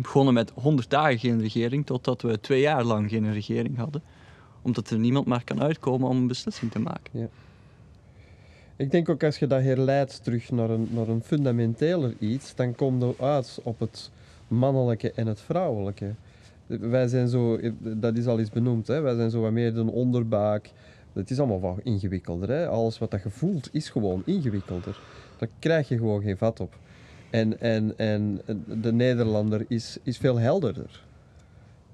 [0.00, 4.02] begonnen met 100 dagen geen regering, totdat we twee jaar lang geen regering hadden.
[4.62, 7.30] Omdat er niemand maar kan uitkomen om een beslissing te maken.
[8.76, 12.74] Ik denk ook als je dat herleidt terug naar een, naar een fundamenteler iets, dan
[12.74, 14.10] komt je uit op het
[14.48, 16.14] mannelijke en het vrouwelijke.
[16.66, 19.00] Wij zijn zo, dat is al eens benoemd, hè?
[19.00, 20.70] wij zijn zo wat meer een onderbuik.
[21.12, 22.48] Het is allemaal wat ingewikkelder.
[22.48, 22.68] Hè?
[22.68, 25.00] Alles wat dat je voelt is gewoon ingewikkelder.
[25.38, 26.74] Daar krijg je gewoon geen vat op.
[27.30, 28.40] En, en, en
[28.82, 31.04] de Nederlander is, is veel helderder.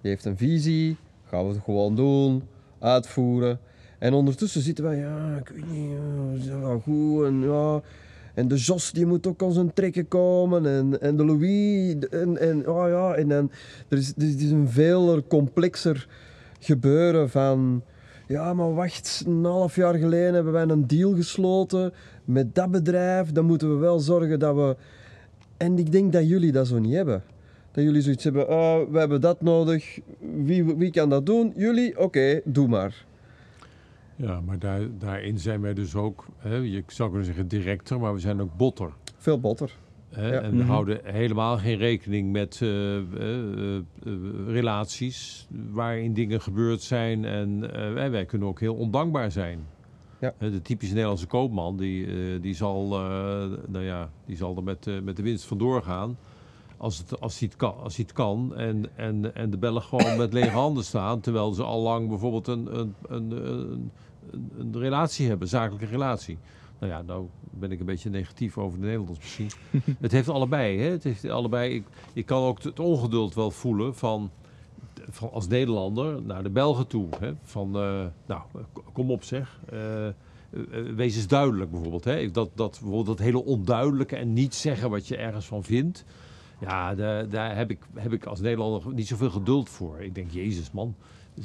[0.01, 2.42] Die heeft een visie, gaan we het gewoon doen,
[2.79, 3.59] uitvoeren.
[3.99, 5.99] En ondertussen zitten wij, ja, ik weet niet,
[6.38, 7.81] is wel goed en ja.
[8.35, 12.38] En de Jos die moet ook aan zijn trekken komen en, en de Louis en,
[12.38, 13.51] en, oh ja, en dan,
[13.88, 16.09] er is, er is een veel complexer
[16.59, 17.83] gebeuren van...
[18.29, 21.92] Ja, maar wacht, een half jaar geleden hebben wij een deal gesloten
[22.25, 23.33] met dat bedrijf.
[23.33, 24.77] Dan moeten we wel zorgen dat we...
[25.62, 27.22] En ik denk dat jullie dat zo niet hebben.
[27.72, 29.98] Dat jullie zoiets hebben, ah, we hebben dat nodig.
[30.44, 31.53] Wie, wie kan dat doen?
[31.57, 31.98] Jullie?
[31.98, 33.05] Oké, doe maar.
[34.16, 38.12] Ja, maar daar, daarin zijn wij dus ook, hè, je zou kunnen zeggen directer, maar
[38.14, 38.90] we zijn ook botter.
[39.16, 39.77] Veel botter.
[40.09, 40.33] Hè?
[40.33, 40.40] Ja.
[40.40, 40.66] En we Mhm.
[40.66, 43.83] houden helemaal geen rekening met eh, eh, eh, eh,
[44.46, 47.25] relaties waarin dingen gebeurd zijn.
[47.25, 49.59] En eh, wij, wij kunnen ook heel ondankbaar zijn.
[50.22, 50.35] Ja.
[50.38, 54.87] De typische Nederlandse koopman, die, eh, die, zal, eh, nou ja, die zal er met,
[54.87, 56.18] eh, met de winst vandoor gaan.
[56.76, 59.82] Als, het, als, hij het kan, als hij het kan en, en, en de bellen
[59.82, 61.20] gewoon met lege handen staan.
[61.20, 63.90] Terwijl ze al lang bijvoorbeeld een, een, een, een,
[64.58, 66.38] een, relatie hebben, een zakelijke relatie.
[66.78, 69.50] Nou ja, nou ben ik een beetje negatief over de Nederlanders misschien.
[70.00, 70.90] het heeft allebei, hè?
[70.90, 71.74] Het heeft allebei.
[71.74, 74.30] Ik, ik kan ook het ongeduld wel voelen van
[75.33, 77.09] als Nederlander naar de Belgen toe.
[77.20, 77.33] Hè?
[77.42, 78.42] Van, eh, nou,
[78.92, 79.61] kom op zeg.
[79.70, 80.14] Eh, eh,
[80.94, 82.05] wees eens duidelijk bijvoorbeeld.
[82.05, 82.31] Hè?
[82.31, 86.05] Dat, dat, bijvoorbeeld dat hele onduidelijke en niet zeggen wat je ergens van vindt.
[86.61, 90.01] Ja, daar, daar heb, ik, heb ik als Nederlander niet zoveel geduld voor.
[90.01, 90.94] Ik denk, jezus man,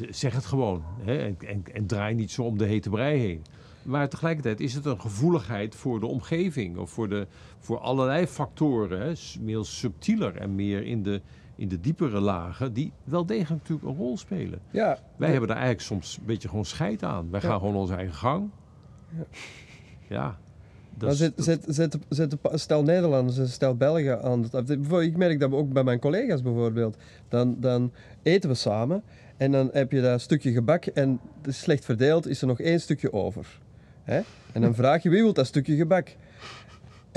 [0.10, 0.84] zeg het gewoon.
[1.02, 1.18] Hè?
[1.18, 3.44] En, en, draai niet zo om de hete brei heen.
[3.84, 6.78] Maar tegelijkertijd is het een gevoeligheid voor de omgeving.
[6.78, 7.28] Of voor, de,
[7.60, 9.02] voor allerlei factoren.
[9.02, 9.14] Hè?
[9.40, 11.22] Meer subtieler en meer in de,
[11.58, 12.74] in de diepere lagen.
[12.74, 14.60] Die wel degelijk natuurlijk een rol spelen.
[14.72, 17.28] Ja, Wij hebben daar eigenlijk soms een beetje gewoon scheid aan.
[17.32, 18.50] Wij gaan gewoon onze eigen gang.
[19.18, 19.24] Ja.
[20.08, 20.38] Ja.
[20.92, 24.22] Dat Maar is- zet, dat- zet, zet, zet een pa- stel Nederlanders en stel Belgen
[24.24, 24.50] aan.
[25.02, 26.98] Ik merk dat ook bij mijn collega's bijvoorbeeld.
[27.30, 27.92] Dan, dan
[28.24, 29.04] eten we samen
[29.38, 32.60] en dan heb je dat stukje gebak en het is slecht verdeeld, is er nog
[32.60, 33.60] één stukje over.
[34.04, 34.22] Hè?
[34.54, 36.16] En dan vraag je wie wil dat stukje gebak?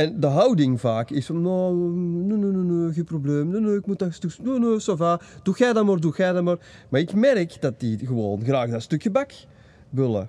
[0.00, 4.14] En de houding vaak is van, nou, nee, nee, nee, geen probleem, ik moet dat
[4.14, 6.58] stuk, nee, nee, ça va, doe jij dat maar, doe jij dat maar.
[6.88, 9.32] Maar ik merk dat die gewoon graag dat stukje bak
[9.90, 10.28] willen.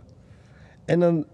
[0.85, 1.25] En dan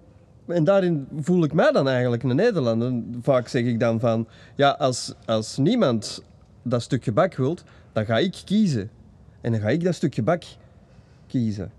[0.45, 2.93] en daarin voel ik mij dan eigenlijk een Nederlander.
[3.21, 6.23] Vaak zeg ik dan van, ja, als, als niemand
[6.63, 8.89] dat stukje bak wilt, dan ga ik kiezen.
[9.41, 10.43] En dan ga ik dat stukje bak
[11.27, 11.71] kiezen.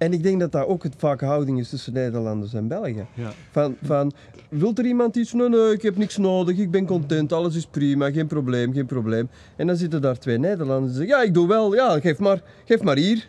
[0.00, 3.06] En ik denk dat dat ook het vaak houding is tussen Nederlanders en Belgen.
[3.14, 3.32] ja.
[3.50, 4.12] Van, van,
[4.48, 5.32] wilt er iemand iets?
[5.32, 8.86] Nee, nee, ik heb niks nodig, ik ben content, alles is prima, geen probleem, geen
[8.86, 9.28] probleem.
[9.56, 12.42] En dan zitten daar twee Nederlanders die zeggen, ja, ik doe wel, ja, geef maar,
[12.64, 13.26] geef maar hier.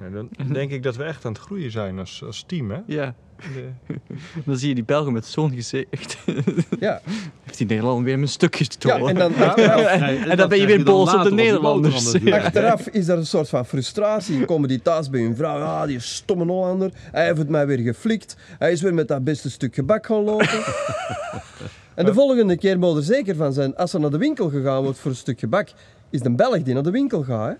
[0.00, 2.78] Ja, dan denk ik dat we echt aan het groeien zijn als, als team, hè?
[2.86, 3.14] Ja,
[3.54, 3.94] De-
[4.46, 6.16] dan zie je die Belgen met zo'n gezicht.
[6.80, 7.00] Ja,
[7.44, 9.80] Heeft die Nederlander weer mijn stukjes te ja en dan achteraf,
[10.30, 12.12] en dan ben je weer boos op de Nederlanders.
[12.22, 12.38] Ja.
[12.38, 14.36] Achteraf is er een soort van frustratie.
[14.36, 15.58] Dan komen die thuis bij hun vrouw.
[15.60, 16.90] Ah, die stomme Hollander.
[16.94, 18.36] Hij heeft het mij weer geflikt.
[18.58, 20.48] Hij is weer met dat beste stuk gebak gaan lopen.
[21.94, 24.82] en de volgende keer moet er zeker van zijn, als er naar de winkel gegaan
[24.82, 25.68] wordt voor een stuk gebak,
[26.10, 27.48] is de Belg die naar de winkel gaat.
[27.48, 27.54] Hè?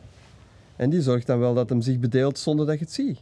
[0.77, 3.19] En die zorgt dan wel dat hem zich bedeelt zonder dat je het ziet.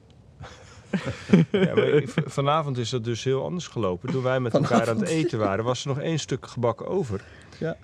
[1.51, 4.11] Ja, maar v- vanavond is dat dus heel anders gelopen.
[4.13, 7.25] Toen wij met elkaar aan het eten waren, was er nog één stuk gebak over.
[7.59, 7.77] Ja.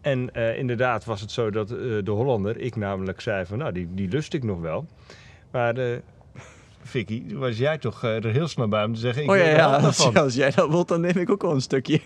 [0.00, 3.72] En eh, inderdaad was het zo dat eh, de Hollander, ik namelijk, zei van, nou,
[3.72, 4.86] die, die lust ik nog wel.
[5.50, 5.98] Maar eh
[6.82, 9.76] Vicky, was jij toch eh, er heel snel bij om te zeggen, ik Oh ja,
[10.14, 12.00] Als, jij dat wilt, dan neem ik ook wel een stukje.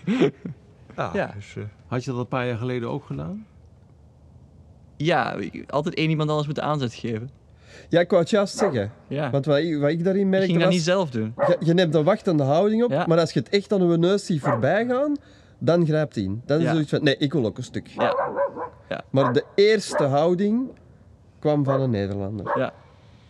[0.95, 1.31] Ah, Ja.
[1.35, 3.45] Dus, eh, Had je dat een paar jaar geleden ook gedaan?
[4.97, 7.29] Ja, altijd één iemand anders moeten aanzet geven.
[7.89, 8.91] Ja, ik wou het juist zeggen.
[9.07, 9.29] Ja.
[9.29, 10.75] Want wat ik, wat ik daarin ik merkte ging dat was...
[10.75, 11.33] niet zelf doen.
[11.47, 13.05] Je, je neemt een wachtende houding op, Ja.
[13.07, 15.15] maar als je het echt aan je neus ziet voorbij gaan,
[15.57, 16.41] dan grijpt hij in.
[16.45, 16.67] Dan is Ja.
[16.69, 17.87] er zoiets van, nee, ik wil ook een stuk.
[17.87, 19.03] Ja.
[19.09, 20.69] Maar de eerste houding
[21.39, 22.57] kwam van een Nederlander.
[22.57, 22.73] Ja.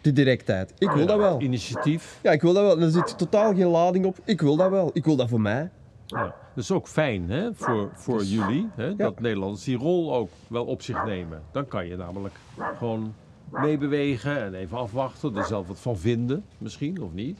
[0.02, 0.74] De directheid.
[0.78, 1.42] Ik wil dat wel.
[1.42, 2.20] Initiatief.
[2.24, 2.80] Ja, ik wil dat wel.
[2.80, 4.18] Er zit totaal geen lading op.
[4.24, 4.90] Ik wil dat wel.
[4.94, 5.70] Ik wil dat voor mij.
[6.06, 6.24] Ja.
[6.56, 10.66] Dat is ook fijn hè, voor, voor jullie, hè, dat Nederlanders die rol ook wel
[10.66, 11.42] op zich nemen.
[11.52, 12.36] Dan kan je namelijk
[12.78, 13.14] gewoon
[13.52, 17.40] meebewegen en even afwachten, er zelf wat van vinden, misschien of niet.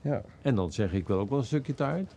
[0.00, 0.22] Ja.
[0.42, 2.14] En dan zeg ik wel ook wel een stukje taart.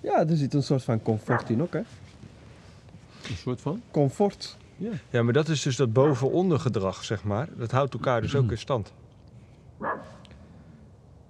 [0.00, 1.78] Ja, er zit een soort van comfort in ook, hè.
[1.78, 3.82] Een soort van.
[3.90, 4.56] Comfort.
[4.76, 4.90] Ja.
[5.10, 7.48] ja, maar dat is dus dat boven-onder gedrag, zeg maar.
[7.56, 8.92] Dat houdt elkaar dus ook in stand.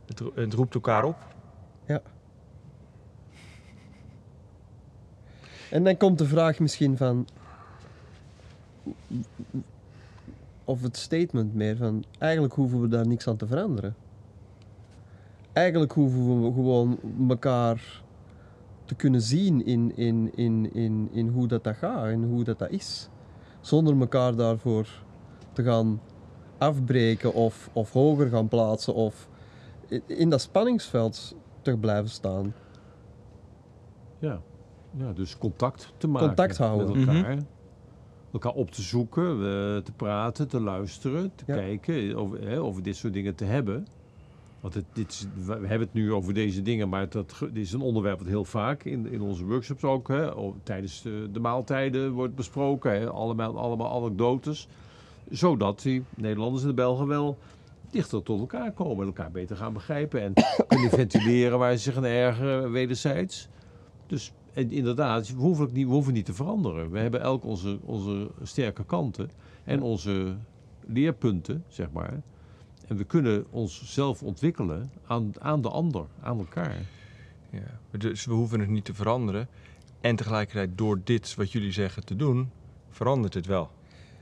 [0.07, 1.17] Het, ro- het roept elkaar op.
[5.71, 7.27] En dan komt de vraag misschien van...
[10.65, 12.05] Of het statement meer van...
[12.19, 13.95] Eigenlijk hoeven we daar niks aan te veranderen.
[15.53, 18.03] Eigenlijk hoeven we gewoon elkaar
[18.85, 22.59] te kunnen zien in, in, in, in, in hoe dat, dat gaat en hoe dat,
[22.59, 23.09] dat is.
[23.61, 24.89] Zonder elkaar daarvoor
[25.53, 26.01] te gaan
[26.59, 29.29] afbreken of, of hoger gaan plaatsen of
[30.07, 32.55] in dat spanningsveld te blijven staan.
[34.19, 34.41] Ja.
[34.97, 36.99] ja, dus contact te maken Contact houden.
[36.99, 37.39] met elkaar.
[38.35, 41.55] Elkaar op te zoeken, eh, te praten, te luisteren, te Ja.
[41.55, 43.87] kijken, over, hè, over dit soort dingen te hebben.
[44.61, 47.73] Want het, dit is, we hebben het nu over deze dingen, maar dat, dit is
[47.73, 50.31] een onderwerp dat heel vaak in, in onze workshops ook, hè,
[50.63, 52.93] tijdens de, de maaltijden wordt besproken.
[53.01, 54.69] Hè, allemaal, allemaal anekdotes.
[55.31, 57.39] Zodat die Nederlanders en de Belgen wel
[57.91, 60.21] dichter tot elkaar komen en elkaar beter gaan begrijpen.
[60.21, 60.33] En
[60.69, 63.49] kunnen ventileren waar ze zich aan ergeren wederzijds.
[64.07, 66.91] Dus en inderdaad, we hoeven, niet, we hoeven niet te veranderen.
[66.91, 69.31] We hebben elk onze, onze sterke kanten
[69.65, 70.37] en onze
[70.87, 72.23] leerpunten, zeg maar.
[72.87, 76.77] En we kunnen onszelf ontwikkelen aan, aan de ander, aan elkaar.
[77.51, 77.99] Ja.
[77.99, 79.49] Dus we hoeven het niet te veranderen.
[80.01, 82.51] En tegelijkertijd door dit wat jullie zeggen te doen,
[82.91, 83.71] verandert het wel.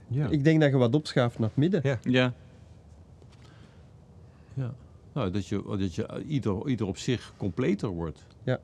[0.06, 0.28] Ja.
[0.28, 1.80] Ik denk dat je wat opschuift naar het midden.
[1.84, 1.98] Ja.
[2.02, 2.32] Ja,
[4.54, 4.74] ja.
[5.12, 8.26] Nou, dat je, dat je ieder, ieder op zich completer wordt.
[8.42, 8.60] Ja.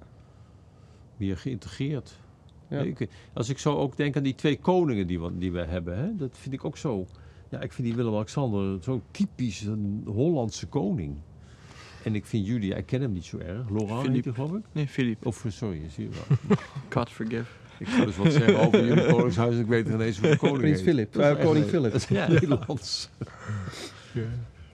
[1.18, 2.18] Meer geïntegreerd.
[2.68, 2.78] Ja.
[2.80, 5.98] Ik- als ik zo ook denk aan die twee koningen die we, die we hebben,
[5.98, 7.06] hè, dat vind ik ook zo.
[7.50, 11.16] Ja, ik vind die Willem-Alexander zo typisch een Hollandse koning.
[12.04, 13.68] En ik vind jullie, ik ken hem niet zo erg.
[13.70, 14.28] Laurent heet Philippe.
[14.28, 14.64] hij, geloof ik.
[14.72, 15.26] nee, Filip.
[15.26, 16.56] Of eh, sorry, zie je wel.
[16.94, 17.44] God forgive.
[17.78, 19.58] ik zou dus wat zeggen over jullie koningshuis.
[19.58, 20.84] Ik weet er ineens hoe de koning Prins heet.
[20.88, 21.92] Philip, eh, koning Philip.
[21.92, 22.28] Dat is Ja.
[22.32, 23.10] Nederlands.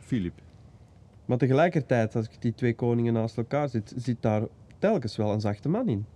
[0.01, 0.33] Filip.
[1.25, 4.43] Maar tegelijkertijd, als ik die twee koningen naast elkaar zit, zit daar
[4.91, 6.07] telkens wel een zachte man in.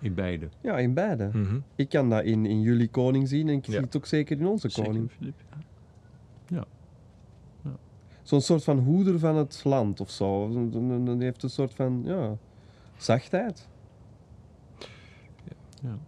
[0.00, 0.48] In beide.
[0.60, 1.30] Ja, in beide.
[1.32, 1.58] Mhm.
[1.74, 3.72] Ik kan dat in, in jullie koning zien en ik Ja.
[3.72, 5.10] zie het ook zeker in onze Zeker, koning.
[5.10, 5.34] Filip.
[6.48, 6.64] ja.
[8.22, 10.48] Zo'n soort van hoeder van het land of zo.
[10.70, 12.36] Die heeft een soort van, ja,
[12.96, 13.68] zachtheid.
[15.82, 15.98] Ja.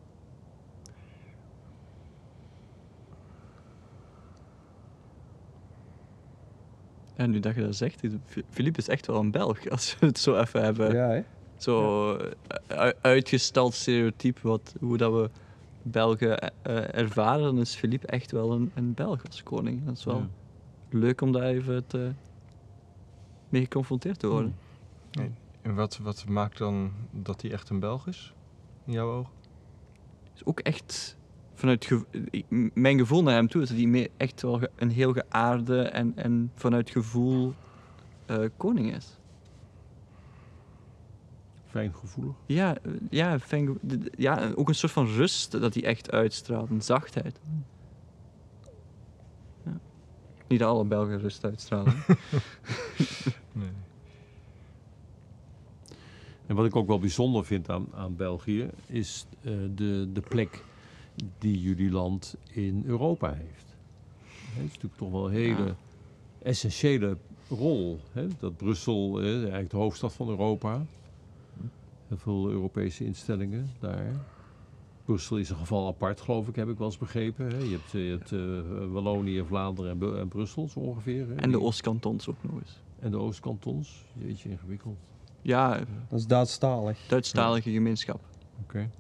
[7.17, 8.03] En nu dat je dat zegt,
[8.51, 10.93] Filip is echt wel een Belg, als we het zo even hebben.
[10.95, 11.23] Ja, hè?
[11.59, 15.31] Zo eh, u- uitgesteld stereotype, wat, hoe dat we
[15.83, 19.85] Belgen eh, eh, ervaren, dan is Filip echt wel een, een Belg als koning.
[19.85, 20.29] Dat is wel Ja.
[20.99, 22.13] leuk om daar even te,
[23.49, 24.57] mee geconfronteerd te worden.
[25.63, 28.35] En wat, wat maakt dan dat hij echt een Belg is?
[28.85, 29.33] In jouw ogen?
[30.35, 31.17] is ook echt
[31.55, 31.89] vanuit
[32.75, 36.51] mijn gevoel naar hem toe is dat hij echt wel een heel geaarde en, en
[36.55, 37.55] vanuit gevoel
[38.57, 39.19] koning is.
[41.79, 42.35] Fijngevoelig.
[42.47, 42.77] Ja,
[43.11, 43.79] ja, fijn
[44.17, 47.41] ja, ook een soort van rust dat hij echt uitstraalt, een zachtheid.
[49.65, 49.79] Ja.
[50.49, 51.95] Niet alle Belgen rust uitstralen.
[53.53, 53.69] Nee.
[56.47, 60.65] En wat ik ook wel bijzonder vind aan, aan België, is eh, de, de plek
[61.39, 63.67] die jullie land in Europa heeft.
[64.31, 65.75] Het is natuurlijk toch wel een hele Ja.
[66.43, 67.17] essentiële
[67.49, 68.01] rol.
[68.13, 68.27] Hè?
[68.39, 70.85] Dat Brussel, eh, eigenlijk de hoofdstad van Europa.
[72.09, 74.13] Heel veel Europese instellingen daar.
[75.05, 77.47] Brussel is een geval apart, geloof ik, heb ik wel eens begrepen.
[77.47, 77.57] Hè?
[77.59, 81.29] Je hebt, eh, je hebt eh, Wallonië, Vlaanderen en, Brussel zo ongeveer.
[81.29, 81.35] Hè?
[81.35, 82.81] en de Oostkantons ook nog eens.
[82.99, 84.05] en de Oostkantons.
[84.13, 84.97] Jeetje, ingewikkeld.
[85.43, 85.79] Ja,
[86.09, 86.99] Dat is Duitsstalig.
[87.09, 88.21] Duitsstalige gemeenschap.
[88.63, 88.91] Oké.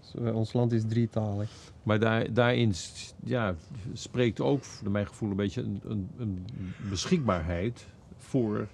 [0.00, 1.50] Dus, eh, Ons land is drietalig.
[1.82, 2.74] Maar daar, daarin
[3.24, 3.54] ja,
[3.92, 6.46] spreekt ook, naar mijn gevoel, een beetje een, een, een
[6.88, 8.68] beschikbaarheid voor,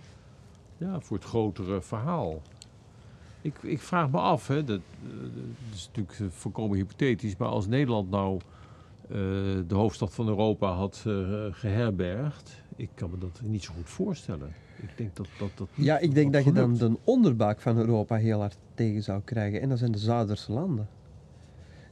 [0.76, 2.42] ja, voor het grotere verhaal.
[3.44, 7.48] Ik, ik vraag me af, hè, dat, eh, dat is natuurlijk eh, volkomen hypothetisch, maar
[7.48, 8.40] als Nederland nou
[9.08, 9.18] eh,
[9.66, 11.14] de hoofdstad van Europa had eh,
[11.50, 14.52] geherbergd, ik kan me dat niet zo goed voorstellen.
[14.82, 15.50] Ik denk dat dat.
[15.54, 19.20] dat Ja, ik denk dat je dan de onderbuik van Europa heel hard tegen zou
[19.24, 19.60] krijgen.
[19.60, 20.88] En dat zijn de Zuiderse landen.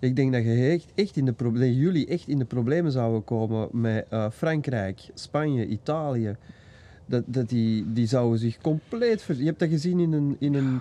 [0.00, 2.92] Ik denk dat, je echt, echt in de proble- dat jullie echt in de problemen
[2.92, 6.36] zouden komen met Frankrijk, Spanje, Italië.
[7.06, 9.22] Dat, dat die, die zouden zich compleet...
[9.22, 9.36] Ver...
[9.36, 10.80] Je hebt dat gezien in, een, in, een,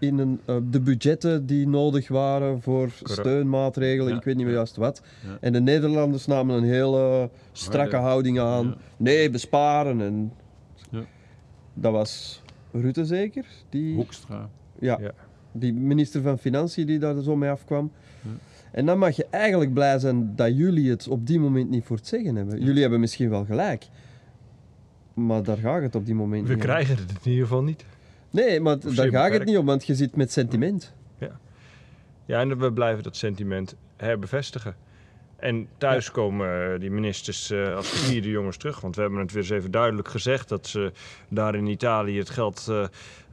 [0.00, 4.54] in een, eh, de budgetten die nodig waren voor steunmaatregelen, Ja, ik weet niet meer
[4.54, 5.02] juist wat.
[5.26, 5.36] Ja.
[5.40, 8.74] En de Nederlanders namen een hele strakke houding aan.
[8.96, 10.00] Nee, besparen.
[10.00, 10.32] En
[10.90, 11.00] Ja.
[11.74, 12.42] Dat was
[12.72, 13.44] Rutte zeker?
[13.68, 14.48] Die, Hoekstra.
[14.78, 15.10] ja, Ja.
[15.52, 17.90] die minister van Financiën die daar zo mee afkwam.
[18.72, 21.96] En dan mag je eigenlijk blij zijn dat jullie het op die moment niet voor
[21.96, 22.60] het zeggen hebben.
[22.62, 23.86] Jullie hebben misschien wel gelijk.
[25.14, 26.68] Maar daar gaat het op die moment We niet om.
[26.68, 27.84] krijgen het in ieder geval niet.
[28.30, 30.92] Nee, maar daar zeer gaat het niet om, want je zit met sentiment.
[32.30, 34.76] Ja, en we blijven dat sentiment herbevestigen.
[35.36, 38.80] En thuis komen eh, die ministers eh, als gevierde jongens terug.
[38.80, 40.92] Want we hebben het weer eens even duidelijk gezegd dat ze
[41.28, 42.68] daar in Italië het geld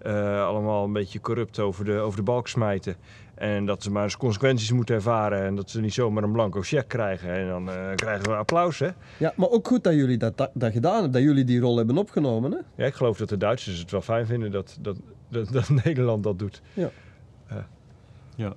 [0.02, 2.95] eh, allemaal een beetje corrupt over de, over de balk smijten.
[3.38, 5.44] En dat ze maar eens consequenties moeten ervaren.
[5.44, 7.34] En dat ze niet zomaar een blanco cheque krijgen.
[7.34, 8.90] En dan eh, krijgen we applaus, hè?
[9.18, 11.78] Ja, maar ook goed dat jullie dat, dat, dat gedaan hebben, dat jullie die rol
[11.78, 12.52] hebben opgenomen.
[12.52, 12.58] Hè?
[12.76, 14.98] Ja, ik geloof dat de Duitsers het wel fijn vinden dat, dat,
[15.30, 16.62] dat, dat Nederland dat doet.
[16.74, 16.92] Ja,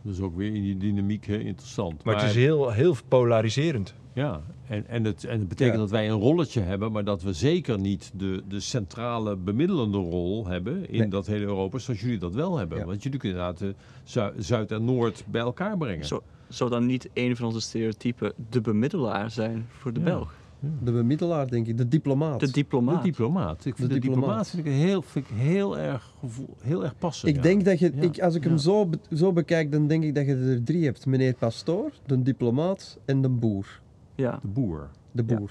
[0.02, 2.04] dus ook weer in die dynamiek hè, interessant.
[2.04, 3.94] Maar, het is heel, heel polariserend.
[4.14, 5.80] Ja, en, en, het, en het betekent Ja.
[5.80, 10.46] dat wij een rolletje hebben, maar dat we zeker niet de, de centrale bemiddelende rol
[10.46, 11.08] hebben in Nee.
[11.08, 12.78] dat hele Europa, zoals jullie dat wel hebben.
[12.78, 12.84] Ja.
[12.84, 13.74] Want jullie kunnen inderdaad de
[14.04, 16.04] Zu- Zuid en Noord bij elkaar brengen.
[16.06, 20.06] Zou, zou dan niet een van onze stereotypen de bemiddelaar zijn voor de Ja.
[20.06, 20.34] Belg?
[20.82, 21.76] De bemiddelaar, denk ik.
[21.76, 22.40] De diplomaat.
[22.40, 23.02] De De diplomaat.
[23.02, 23.64] diplomaat.
[23.64, 24.50] Ik vind de, De diplomaat, diplomaat.
[24.50, 27.28] vind ik heel, vind ik heel, erg gevoel, heel erg passen.
[27.28, 27.42] ik ja.
[27.42, 28.02] denk dat je, Ja.
[28.02, 30.84] ik, als ik hem zo, be- zo bekijk, dan denk ik dat je er drie
[30.84, 31.06] hebt.
[31.06, 33.80] Meneer Pastoor, de diplomaat en de boer.
[34.14, 34.38] Ja.
[34.42, 34.88] De boer.
[35.12, 35.34] De Ja.
[35.36, 35.50] boer.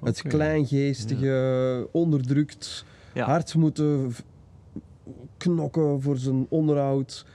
[0.00, 0.28] Het Oké.
[0.28, 2.84] kleingeestige, onderdrukt,
[3.14, 3.24] Ja.
[3.26, 4.12] hard moeten
[5.36, 7.26] knokken voor zijn onderhoud.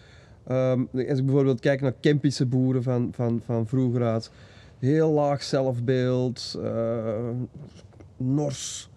[0.47, 4.31] Ehm, als ik bijvoorbeeld kijk naar Kempische boeren van, van, van vroeger uit.
[4.79, 7.29] Heel laag zelfbeeld, eh,
[8.17, 8.89] nors.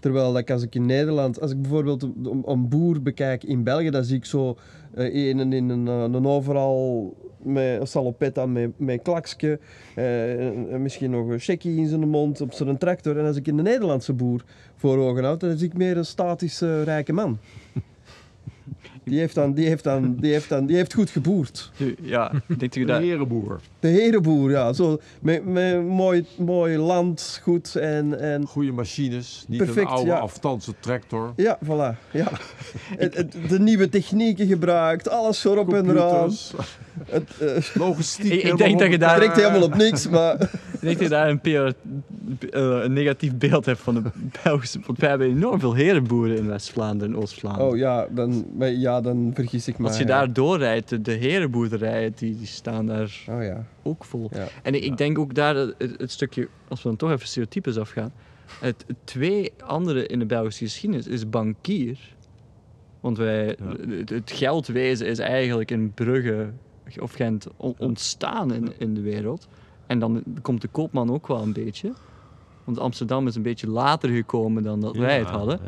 [0.00, 2.02] Terwijl dat als ik in Nederland, als ik bijvoorbeeld
[2.44, 4.56] een, boer bekijk in België, dan zie ik zo
[4.94, 9.58] eh een in een, overal met een salopet aan, met, met klaksje,
[9.94, 13.18] eh, en misschien nog een checkie in zijn mond op zijn tractor.
[13.18, 14.44] En als ik in de Nederlandse boer
[14.76, 17.38] voor ogen houd, dan zie ik meer een statische rijke man.
[19.04, 21.70] Die heeft, dan, die, heeft dan, die, heeft dan, die heeft goed geboerd.
[22.02, 23.60] Ja, ik denk dat je De herenboer.
[23.80, 24.72] De herenboer, ja.
[24.72, 28.46] Zo, met, met mooi, mooi landgoed en, en...
[28.46, 29.44] Goede machines.
[29.48, 30.26] Niet Perfect, een oude ja.
[30.80, 31.32] tractor.
[31.36, 32.10] Ja, voilà.
[32.10, 32.30] Ja.
[32.98, 36.30] Het- het- de nieuwe technieken gebruikt, alles erop en eraan.
[37.06, 38.42] Het eh, Logistiek.
[38.42, 40.50] Ik- denk dat je daar- trekt helemaal op niks, maar...
[40.82, 44.02] Denk dat je daar een, PR eh, een negatief beeld hebt van de
[44.42, 44.80] Belgische...
[44.86, 47.68] Want wij hebben enorm veel herenboeren in West-Vlaanderen en Oost-Vlaanderen.
[47.70, 49.86] Oh ja, dan, ja, dan vergis ik me.
[49.86, 54.28] Als je daar doorrijdt, de, de herenboerderijen, die, die staan daar Oh ja, ook vol.
[54.32, 54.46] ja.
[54.62, 58.12] En ik, denk ook daar het, het stukje, als we dan toch even stereotypes afgaan.
[58.60, 61.98] Het, het twee andere in de Belgische geschiedenis is bankier.
[63.00, 63.96] Want wij, Ja.
[63.96, 66.48] het, het geldwezen is eigenlijk in Brugge
[67.00, 69.48] of Gent on- ontstaan in, in de wereld.
[69.92, 71.92] En dan komt de koopman ook wel een beetje.
[72.64, 75.60] Want Amsterdam is een beetje later gekomen dan dat wij het hadden.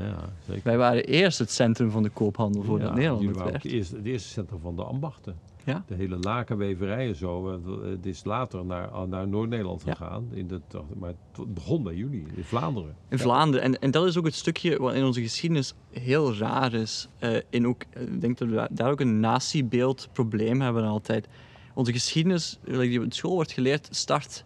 [0.47, 0.59] Ja.
[0.63, 3.63] Wij waren eerst het centrum van de koophandel voordat Ja, Nederland het waren werd.
[3.63, 3.73] het
[4.05, 5.37] eerste, centrum van de ambachten.
[5.65, 5.85] Ja.
[5.87, 7.51] De hele lakenweverij en zo.
[7.51, 10.29] eh, Het is later naar, naar Noord-Nederland gegaan.
[10.33, 10.61] In de,
[10.99, 12.95] maar het begon bij jullie, in Vlaanderen.
[13.09, 13.63] In Vlaanderen.
[13.67, 17.09] En, en dat is ook het stukje wat in onze geschiedenis heel raar is.
[17.19, 21.29] Eh, in ook, ik denk dat we daar- daar ook een natiebeeldprobleem hebben altijd.
[21.75, 24.45] Onze geschiedenis, die op school wordt geleerd, start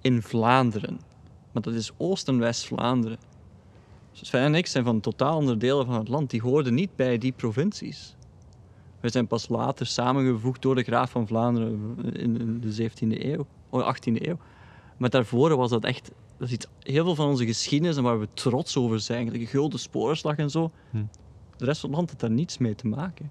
[0.00, 1.00] in Vlaanderen.
[1.52, 3.18] Maar dat is Oost- en West-Vlaanderen.
[4.12, 6.30] Dus Sven en ik zijn van totaal andere delen van het land.
[6.30, 8.14] Die hoorden niet bij die provincies.
[9.00, 13.96] We zijn pas later samengevoegd door de graaf van Vlaanderen in, de 17e eeuw, of
[13.96, 14.38] 18e eeuw.
[14.96, 18.20] Maar daarvoor was dat echt dat is iets, heel veel van onze geschiedenis en waar
[18.20, 20.70] we trots over zijn, de gulden spoorslag en zo.
[20.90, 21.04] Hm.
[21.56, 23.30] De rest van het land had daar niets mee te maken.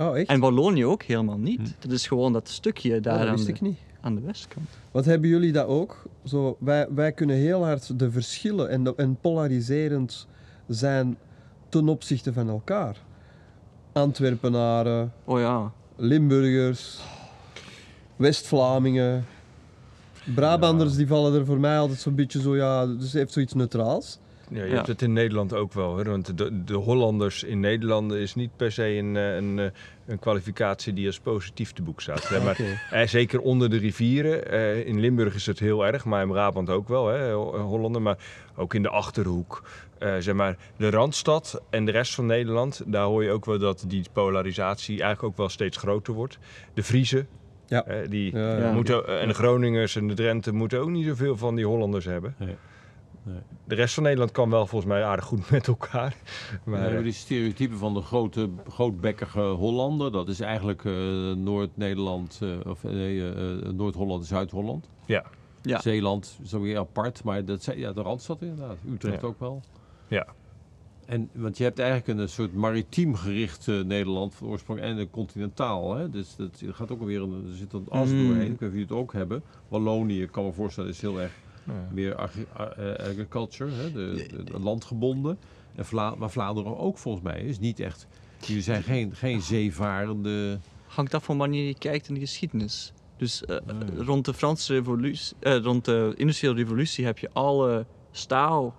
[0.00, 0.28] Oh, echt?
[0.28, 1.60] En Wallonië ook helemaal niet.
[1.60, 1.66] Hm.
[1.78, 3.78] Dat is gewoon dat stukje Oh, daar dat aan, wist de, ik niet.
[4.00, 4.68] aan de westkant.
[4.90, 6.02] Wat hebben jullie dat ook?
[6.24, 10.26] Zo, wij, wij kunnen heel hard de verschillen en, de- en polariserend
[10.68, 11.16] zijn
[11.68, 12.96] ten opzichte van elkaar.
[13.92, 15.72] Antwerpenaren, Oh ja.
[15.96, 16.98] Limburgers,
[18.16, 19.24] West-Vlamingen.
[20.34, 24.18] Brabanders die vallen er voor mij altijd zo'n beetje zo, ja, dus heeft zoiets neutraals.
[24.50, 24.74] Ja, je Ja.
[24.74, 25.96] hebt het in Nederland ook wel.
[25.96, 26.04] Hè?
[26.04, 29.66] Want de, de Hollanders in Nederland is niet per se een, eh, een, eh,
[30.06, 32.28] een kwalificatie die als positief te boek staat.
[32.28, 32.40] Hè?
[32.44, 34.50] Maar, eh, zeker onder de rivieren.
[34.50, 37.32] eh, in Limburg is het heel erg, maar in Brabant ook wel, hè?
[37.32, 38.02] Ho- Hollander.
[38.02, 38.18] Maar
[38.56, 39.62] ook in de Achterhoek.
[39.98, 43.58] Eh, zeg maar, de Randstad en de rest van Nederland, daar hoor je ook wel
[43.58, 46.38] dat die polarisatie eigenlijk ook wel steeds groter wordt.
[46.74, 47.26] De Friese,
[47.66, 47.84] Ja.
[47.84, 48.72] eh, die Ja, Ja.
[48.72, 52.34] moeten, en de Groningers en de Drenthe moeten ook niet zoveel van die Hollanders hebben.
[52.38, 52.56] Nee.
[53.22, 53.38] Nee.
[53.64, 56.16] De rest van Nederland kan wel volgens mij aardig goed met elkaar.
[56.64, 60.12] We Maar, hebben eh, die stereotypen van de grote, grootbekkige Hollander.
[60.12, 60.92] Dat is eigenlijk eh,
[61.32, 63.22] Noord-Nederland, eh, of nee,
[63.72, 64.88] Noord-Holland en Zuid-Holland.
[65.06, 65.24] ja.
[65.62, 65.80] Ja.
[65.80, 68.76] Zeeland is ook weer apart, maar dat ja, de Randstad inderdaad.
[68.92, 69.26] Utrecht Ja.
[69.26, 69.62] ook wel.
[70.08, 70.26] Ja.
[71.06, 75.10] En, want je hebt eigenlijk een soort maritiem gericht eh, Nederland van oorsprong en een
[75.10, 75.94] continentaal.
[75.94, 76.10] Hè?
[76.10, 78.26] Dus dat gaat ook weer een, er zit een as Mm.
[78.26, 78.52] doorheen.
[78.52, 79.42] Ik weet niet of jullie het ook hebben.
[79.68, 81.32] Wallonië, ik kan me voorstellen, is heel erg
[81.72, 81.88] Ja.
[81.92, 83.92] meer agri- eh, agriculture, hè?
[83.92, 85.38] De, de, de landgebonden.
[85.74, 88.06] En Vla maar Vlaanderen ook volgens mij is niet echt.
[88.46, 90.58] Jullie zijn geen, geen zeevarende.
[90.86, 92.92] Hangt af van wanneer je kijkt in de geschiedenis.
[93.16, 94.04] Dus eh, Nee.
[94.04, 98.74] rond de Franse revolutie, eh, rond de industriële revolutie heb je alle staal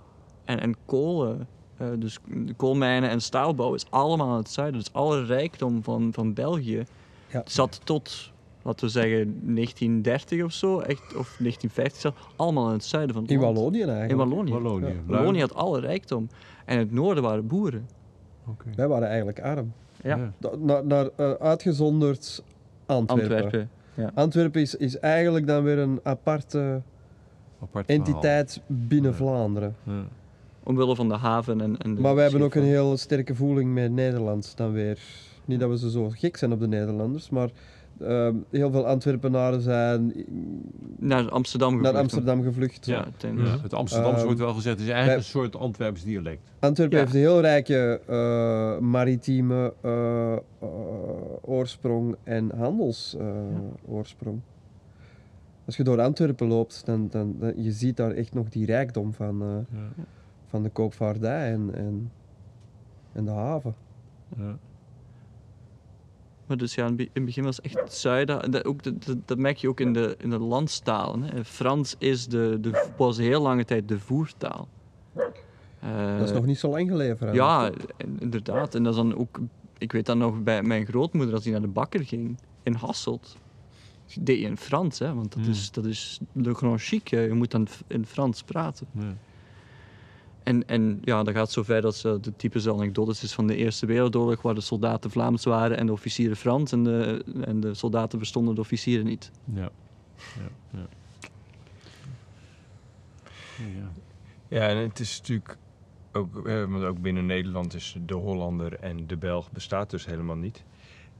[0.45, 4.79] en, en kolen, eh, dus de koolmijnen en staalbouw is allemaal in het zuiden.
[4.79, 6.83] Dus alle rijkdom van, van België
[7.31, 7.41] Ja.
[7.45, 8.31] zat tot,
[8.63, 13.23] laten we zeggen, 1930 of zo, echt, of 1950 zelfs, allemaal in het zuiden van
[13.23, 13.57] het In land.
[13.57, 14.11] Wallonië eigenlijk.
[14.11, 14.51] In Wallonië.
[14.51, 14.85] Wallonië.
[14.85, 14.93] Ja.
[14.93, 15.07] Luik.
[15.07, 16.29] Wallonië had alle rijkdom.
[16.65, 17.87] En in het noorden waren boeren.
[18.47, 18.65] Oké.
[18.75, 19.73] Wij waren eigenlijk arm.
[20.03, 20.33] Ja.
[20.59, 22.43] Naar, naar eh, uitgezonderd
[22.85, 23.43] Antwerpen.
[23.43, 23.69] Antwerpen.
[23.93, 24.11] Ja.
[24.13, 26.81] Antwerpen is, is eigenlijk dan weer een aparte
[27.61, 29.17] Apart entiteit binnen Ja.
[29.17, 29.75] Vlaanderen.
[29.83, 30.03] Ja.
[30.63, 33.73] Omwille van de haven en, en de Maar wij hebben ook een heel sterke voeling
[33.73, 34.99] met Nederlands dan weer.
[35.45, 37.49] Niet dat we ze zo gek zijn op de Nederlanders, maar
[38.01, 40.13] ehm, heel veel Antwerpenaren zijn
[40.99, 42.01] Naar Amsterdam naar gevlucht.
[42.01, 42.85] Amsterdam gevlucht.
[42.85, 43.07] Ja,
[43.61, 46.41] het Amsterdamse Ehm, wordt wel gezegd, het is eigenlijk een soort Antwerps dialect.
[46.59, 47.03] Antwerpen Ja.
[47.03, 50.39] heeft een heel rijke eh, maritieme eh, eh,
[51.41, 54.39] oorsprong en handelsoorsprong.
[55.65, 59.13] Als je door Antwerpen loopt, dan, dan, dan je ziet daar echt nog die rijkdom
[59.13, 59.47] van, eh,
[59.77, 60.03] Ja.
[60.47, 62.11] van de koopvaardij en, en,
[63.13, 63.75] en de haven.
[64.37, 64.57] Ja.
[66.51, 68.41] Maar dus ja, in het be- in het begin was het echt het zuiden.
[68.43, 71.23] En dat, ook, dat, dat- dat merk je ook in de, in de landstalen.
[71.23, 71.45] Hè.
[71.45, 74.67] Frans is de, de, was heel lange tijd de voertaal.
[75.15, 77.33] Eh, dat is nog niet zo lang geleden.
[77.33, 77.71] Ja,
[78.19, 78.75] inderdaad.
[78.75, 79.39] En dat is dan ook...
[79.77, 83.37] Ik weet dan nog bij mijn grootmoeder, als die naar de bakker ging in Hasselt,
[84.19, 85.51] deed je in Frans, hè, want dat, Hmm.
[85.51, 87.07] is, dat is le grand chic.
[87.07, 87.19] hè.
[87.19, 88.87] Je moet dan in Frans praten.
[88.91, 89.15] Ja.
[90.43, 93.85] En, en ja, dat gaat zover dat ze de typische anekdotes is van de Eerste
[93.85, 98.17] Wereldoorlog, waar de soldaten Vlaams waren en de officieren Frans en de, en de soldaten
[98.17, 99.31] verstonden de officieren niet.
[99.53, 99.69] Ja.
[100.15, 100.49] Ja.
[100.69, 100.87] Ja.
[103.57, 103.91] Ja.
[104.47, 105.57] Ja, en het is natuurlijk
[106.11, 110.35] ook, eh, want ook binnen Nederland is de Hollander en de Belg bestaat dus helemaal
[110.35, 110.63] niet.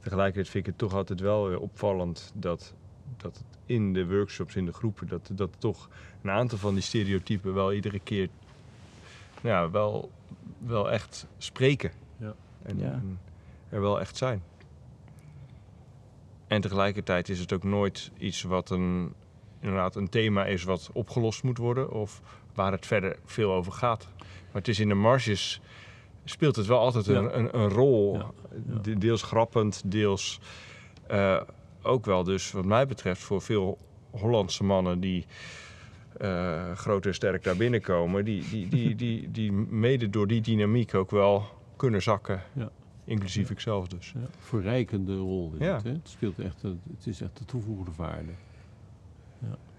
[0.00, 2.74] Tegelijkertijd vind ik het toch altijd wel weer opvallend dat,
[3.16, 5.88] dat het in de workshops, in de groepen, dat, dat toch
[6.22, 8.28] een aantal van die stereotypen wel iedere keer
[9.42, 10.10] ja, wel,
[10.58, 11.90] wel echt spreken.
[12.16, 12.34] Ja.
[12.62, 12.90] En, Ja.
[12.90, 13.18] en
[13.68, 14.42] er wel echt zijn.
[16.46, 19.14] En tegelijkertijd is het ook nooit iets wat een,
[19.60, 22.20] inderdaad een thema is wat opgelost moet worden of
[22.54, 24.08] waar het verder veel over gaat.
[24.18, 25.60] Maar het is in de marges
[26.24, 27.32] speelt het wel altijd een, Ja.
[27.32, 28.14] een, een rol.
[28.14, 28.30] Ja,
[28.66, 28.78] ja.
[28.78, 30.40] De- Deels grappend, deels
[31.06, 31.40] eh,
[31.82, 33.78] ook wel dus wat mij betreft voor veel
[34.10, 35.26] Hollandse mannen die
[36.18, 40.94] eh, groot en sterk daar binnenkomen, die, die, die, die, die mede door die dynamiek
[40.94, 41.44] ook wel
[41.76, 42.42] kunnen zakken.
[42.52, 42.70] Ja.
[43.04, 44.12] Inclusief ikzelf dus.
[44.14, 45.74] Ja, verrijkende rol is Ja.
[45.74, 45.84] het.
[45.84, 45.90] Hè?
[45.90, 48.30] Het, speelt echt, een- het is echt de toegevoegde waarde.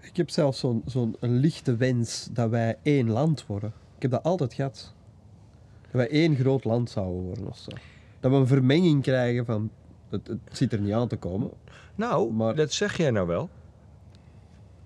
[0.00, 3.72] Ik heb zelfs zo'n zo'n een lichte wens dat wij één land worden.
[3.96, 4.94] Ik heb dat altijd gehad.
[5.82, 7.70] Dat wij één groot land zouden worden of zo.
[8.20, 9.70] Dat we een vermenging krijgen van...
[10.08, 11.50] Het, het zit er niet aan te komen.
[11.94, 13.48] Nou, Maar- dat zeg jij nou wel.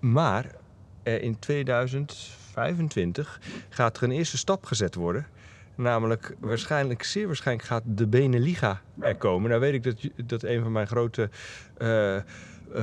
[0.01, 0.55] Maar
[1.03, 5.27] in 2025 gaat er een eerste stap gezet worden.
[5.75, 9.49] Namelijk, waarschijnlijk, zeer waarschijnlijk gaat de Beneliga er komen.
[9.49, 9.97] Nou weet ik dat,
[10.27, 11.31] dat een van mijn grote
[11.77, 12.23] eh, eh,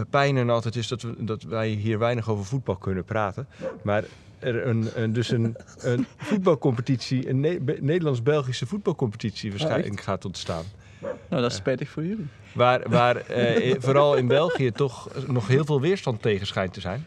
[0.10, 3.48] pijnen altijd is dat, we, dat wij hier weinig over voetbal kunnen praten.
[3.84, 4.04] Maar
[4.40, 10.64] er een, een, dus een, een voetbalcompetitie, een Ne- Be- Nederlands-Belgische voetbalcompetitie waarschijnlijk gaat ontstaan.
[11.02, 12.28] Nou, dat is spijtig voor jullie.
[12.54, 17.06] Waar, waar eh, vooral in België toch nog heel veel weerstand tegen schijnt te zijn.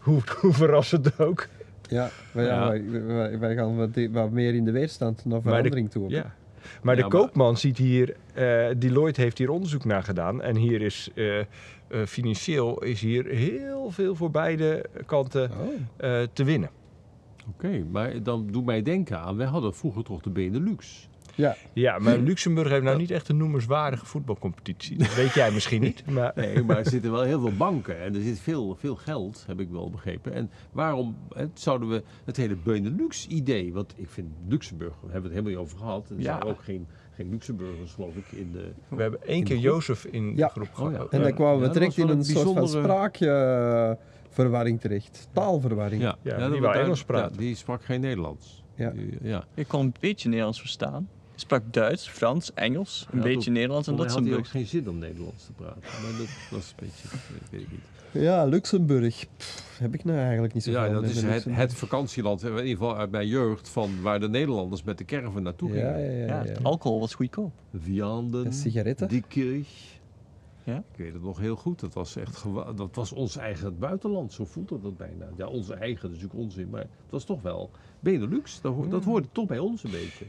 [0.00, 1.48] Hoe, hoe verrassend ook.
[1.88, 2.68] Ja, wij, Ja.
[2.68, 6.10] wij, wij, wij gaan wat, wat meer in de weerstand naar de- verandering toe.
[6.10, 6.34] Ja.
[6.82, 10.42] Maar Ja, de maar- koopman ziet hier, eh, Deloitte heeft hier onderzoek naar gedaan.
[10.42, 11.46] En hier is eh, eh,
[12.06, 15.68] financieel is hier heel veel voor beide kanten Oh.
[15.96, 16.70] eh, te winnen.
[17.48, 21.08] Oké, maar dan doet mij denken aan, wij hadden vroeger toch de Benelux.
[21.40, 24.98] Ja, Ja, maar Luxemburg heeft nou niet echt een noemenswaardige voetbalcompetitie.
[24.98, 26.02] Dat weet jij misschien niet.
[26.10, 29.44] Maar Nee, maar er zitten wel heel veel banken en er zit veel, veel geld,
[29.46, 30.32] heb ik wel begrepen.
[30.32, 35.32] En waarom hè, zouden we het hele Benelux-idee, want ik vind Luxemburg, we hebben het
[35.32, 36.10] helemaal niet over gehad.
[36.10, 36.22] Er Ja.
[36.22, 38.72] zijn ook geen, geen Luxemburgers, geloof ik, in de...
[38.88, 39.56] we hebben één keer?
[39.56, 40.46] Jozef in Ja.
[40.46, 40.92] de groep Oh, gehad.
[41.10, 41.16] ja.
[41.18, 45.28] en dan kwamen we Ja, was in een een soort van bijzondere- spraakverwarring terecht.
[45.32, 46.02] Taalverwarring.
[46.02, 47.32] Ja, Ja, die daar- Engels praten.
[47.32, 48.64] Ja, die sprak geen Nederlands.
[48.74, 48.90] Ja.
[48.90, 49.44] Die- ja.
[49.54, 51.08] Ik kon een beetje Nederlands verstaan.
[51.40, 54.66] Sprak Duits, Frans, Engels, een Ja, beetje Nederlands en Volgens mij had hij ook geen
[54.66, 55.80] zin om Nederlands te praten.
[55.80, 58.22] Maar dat was een beetje, weet- weet ik niet.
[58.22, 59.24] Ja, Luxemburg.
[59.36, 62.48] Pff, heb ik nou eigenlijk niet zo Ja, veel dat is het, het vakantieland, in
[62.50, 66.10] ieder geval uit mijn jeugd, van waar de Nederlanders met de caravan naartoe Ja, gingen.
[66.10, 66.26] ja, ja.
[66.26, 66.48] Ja, ja.
[66.48, 67.52] het alcohol was goedkoop.
[67.78, 69.08] Vianden, En sigaretten.
[69.08, 69.98] Diekkirch.
[70.64, 70.76] Ja.
[70.76, 71.80] Ik weet het nog heel goed.
[71.80, 74.32] Dat was echt gewa- dat was ons eigen buitenland.
[74.32, 75.28] Zo voelde dat bijna.
[75.36, 76.68] Ja, onze eigen, dat is natuurlijk onzin.
[76.70, 77.70] Maar het was toch wel
[78.00, 78.60] Benelux.
[78.60, 80.24] Dat, ho- dat hoorde toch bij ons een beetje.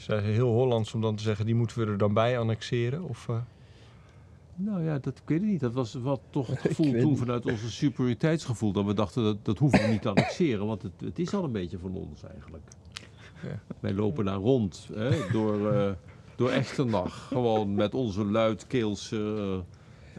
[0.00, 3.02] Is dat heel Hollands om dan te zeggen, die moeten we er dan bij annexeren?
[3.02, 3.36] Of, eh?
[4.54, 5.60] Nou ja, dat ik weet het niet.
[5.60, 8.72] Dat was wat toch het gevoel toen vanuit onze superioriteitsgevoel.
[8.72, 10.66] Dat we dachten, dat, dat hoeven we niet te annexeren.
[10.66, 12.62] Want het, het is al een beetje van ons eigenlijk.
[13.42, 13.74] Ja.
[13.80, 15.92] Wij lopen daar rond hè, door, eh
[16.36, 17.26] door Echternach.
[17.28, 19.62] Gewoon met onze luidkeelse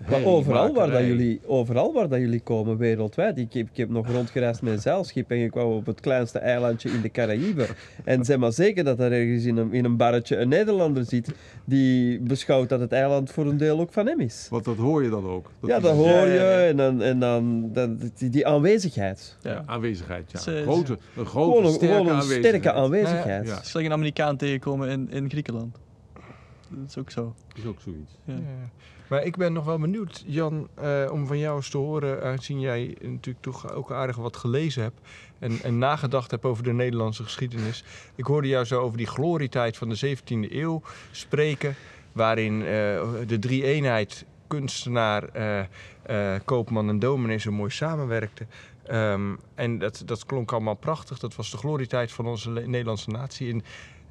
[0.09, 3.37] Maar overal waar, dat jullie, overal waar dat jullie komen wereldwijd.
[3.37, 6.39] Ik heb, ik heb nog rondgereisd met een zeilschip en ik kwam op het kleinste
[6.39, 7.67] eilandje in de Caraïben.
[8.03, 11.31] En zeg maar zeker dat er ergens in een, in een barretje een Nederlander zit
[11.65, 14.47] die beschouwt dat het eiland voor een deel ook van hem is.
[14.49, 15.51] Want dat hoor je dan ook.
[15.61, 16.67] ja, is dat een hoor Ja, je ja, ja.
[16.67, 19.37] en dan, en dan dat, die, die aanwezigheid.
[19.41, 20.31] ja, aanwezigheid.
[20.31, 20.39] Ja.
[20.39, 22.45] Is, eh, grote, een grote, Gewoon een, sterke gewoon een aanwezigheid.
[22.55, 23.47] sterke aanwezigheid.
[23.47, 23.53] Ja.
[23.55, 25.77] Het is gelijk een Amerikaan tegenkomen in, in Griekenland.
[26.69, 27.35] Dat is ook zo.
[27.55, 28.11] is ook zoiets.
[28.25, 28.33] Ja.
[29.11, 32.59] Maar ik ben nog wel benieuwd, Jan, eh, om van jou eens te horen, aangezien
[32.59, 34.99] jij natuurlijk toch ook aardig wat gelezen hebt
[35.39, 37.83] en, en nagedacht hebt over de Nederlandse geschiedenis.
[38.15, 40.81] Ik hoorde jou zo over die glorietijd van de 17e eeuw
[41.11, 41.75] spreken,
[42.11, 42.65] waarin eh,
[43.27, 45.23] de drie-eenheid, kunstenaar,
[46.03, 48.49] eh, koopman en dominee zo mooi samenwerkten.
[48.85, 51.19] Ehm, en dat, dat klonk allemaal prachtig.
[51.19, 53.63] Dat was de glorietijd van onze Nederlandse natie.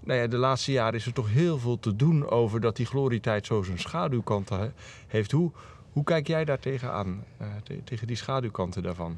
[0.05, 2.86] Nou ja, de laatste jaren is er toch heel veel te doen over dat die
[2.86, 4.70] glorietijd zo zijn schaduwkanten he-
[5.07, 5.30] heeft.
[5.32, 5.51] Hoe,
[5.92, 9.16] hoe kijk jij daar tegenaan, eh, te- tegen die schaduwkanten daarvan?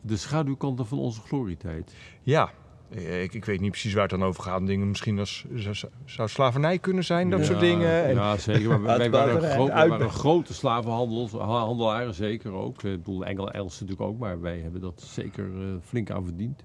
[0.00, 1.94] De schaduwkanten van onze glorietijd.
[2.22, 2.50] Ja,
[2.90, 4.66] eh, ik, ik weet niet precies waar het dan over gaat.
[4.66, 8.04] Dingen misschien als zou, zou slavernij kunnen zijn, dat Ja, soort dingen.
[8.04, 8.68] En, Ja, zeker.
[8.68, 12.82] Maar wij, wij waren, Uitbuiterij, gro wij uitbuit- waren grote slavenhandelaren, zeker ook.
[12.82, 16.62] Ik bedoel, Engel, Engelsen natuurlijk ook, maar wij hebben dat zeker eh, flink aan verdiend.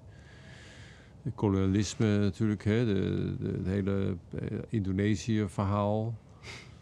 [1.23, 6.13] Het kolonialisme natuurlijk, hè, de, de, het hele eh, Indonesië-verhaal.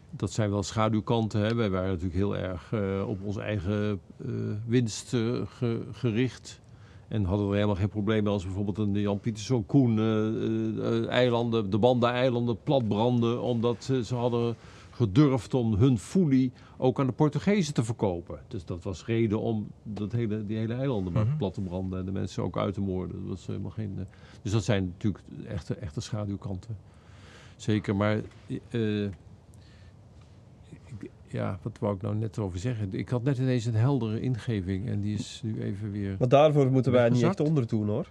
[0.10, 1.42] Dat zijn wel schaduwkanten.
[1.42, 1.56] Hè.
[1.56, 4.28] Wij waren natuurlijk heel erg eh, op onze eigen eh,
[4.68, 5.10] winst
[5.46, 6.62] ge- gericht.
[7.08, 10.00] En hadden er helemaal geen probleem mee als bijvoorbeeld een Jan Pieterszoon Koen
[11.10, 13.42] eilanden, de Banda-eilanden platbranden.
[13.42, 14.56] Omdat ze hadden
[14.92, 18.40] gedurfd om hun foelie ook aan de Portugezen te verkopen.
[18.48, 21.38] Dus dat was reden om dat hele, die hele eilanden maar Mhm.
[21.38, 23.20] plat te branden en de mensen ook uit te moorden.
[23.20, 23.98] Dat was helemaal geen,
[24.42, 26.78] dus dat zijn natuurlijk echte, echte schaduwkanten.
[27.56, 28.18] Zeker, maar
[28.70, 29.12] eh, ik-
[31.28, 32.94] ja, wat wou ik nou net over zeggen?
[32.94, 36.16] Ik had net ineens een heldere ingeving en die is nu even weer...
[36.20, 38.08] Maar daarvoor moeten wij niet echt onderdoen hoor.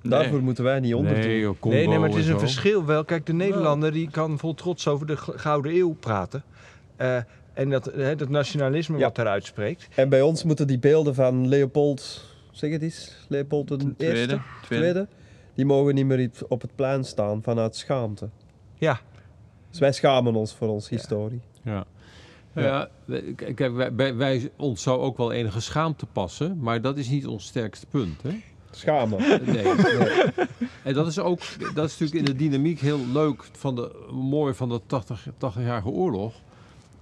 [0.00, 0.10] Nee.
[0.12, 1.20] Daarvoor moeten wij niet onderdoen.
[1.24, 2.38] Nee, joh, nee, nee, maar het is een zo.
[2.38, 3.04] verschil wel.
[3.04, 6.42] Kijk, de Nederlander die kan vol trots over de Gouden Eeuw praten.
[6.96, 7.16] Eh,
[7.52, 9.04] en dat, hè, dat nationalisme Ja.
[9.04, 9.88] wat daaruit spreekt.
[9.96, 14.04] En bij ons moeten die beelden van Leopold, zeg het eens, Leopold de Tweede.
[14.04, 14.92] Eerste, Tweede.
[14.92, 15.08] tweede,
[15.54, 18.28] die mogen niet meer op het plein staan vanuit schaamte.
[18.74, 19.00] Ja.
[19.70, 21.40] Dus wij schamen ons voor onze historie.
[21.62, 21.84] Ja.
[22.54, 22.88] Ja,
[23.36, 27.26] kijk, wij, wij, wij- ons zou ook wel enige schaamte passen, maar dat is niet
[27.26, 28.22] ons sterkste punt.
[28.22, 28.30] Hè?
[28.70, 29.18] Schamen.
[29.52, 29.66] Nee.
[30.82, 31.38] En dat is ook,
[31.74, 35.88] dat is natuurlijk in de dynamiek heel leuk, van de, mooi van de 80 80-jarige
[35.88, 36.34] oorlog.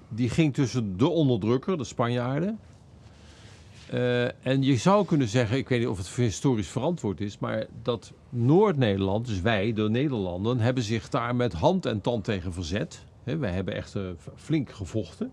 [0.08, 2.58] Die ging tussen de onderdrukker, de Spanjaarden.
[3.90, 7.66] eh, en je zou kunnen zeggen, ik weet niet of het historisch verantwoord is, maar
[7.82, 13.04] dat Noord-Nederland, dus wij, de Nederlanden, hebben zich daar met hand en tand tegen verzet.
[13.24, 14.02] Hè, wij hebben echt eh,
[14.34, 15.32] flink gevochten.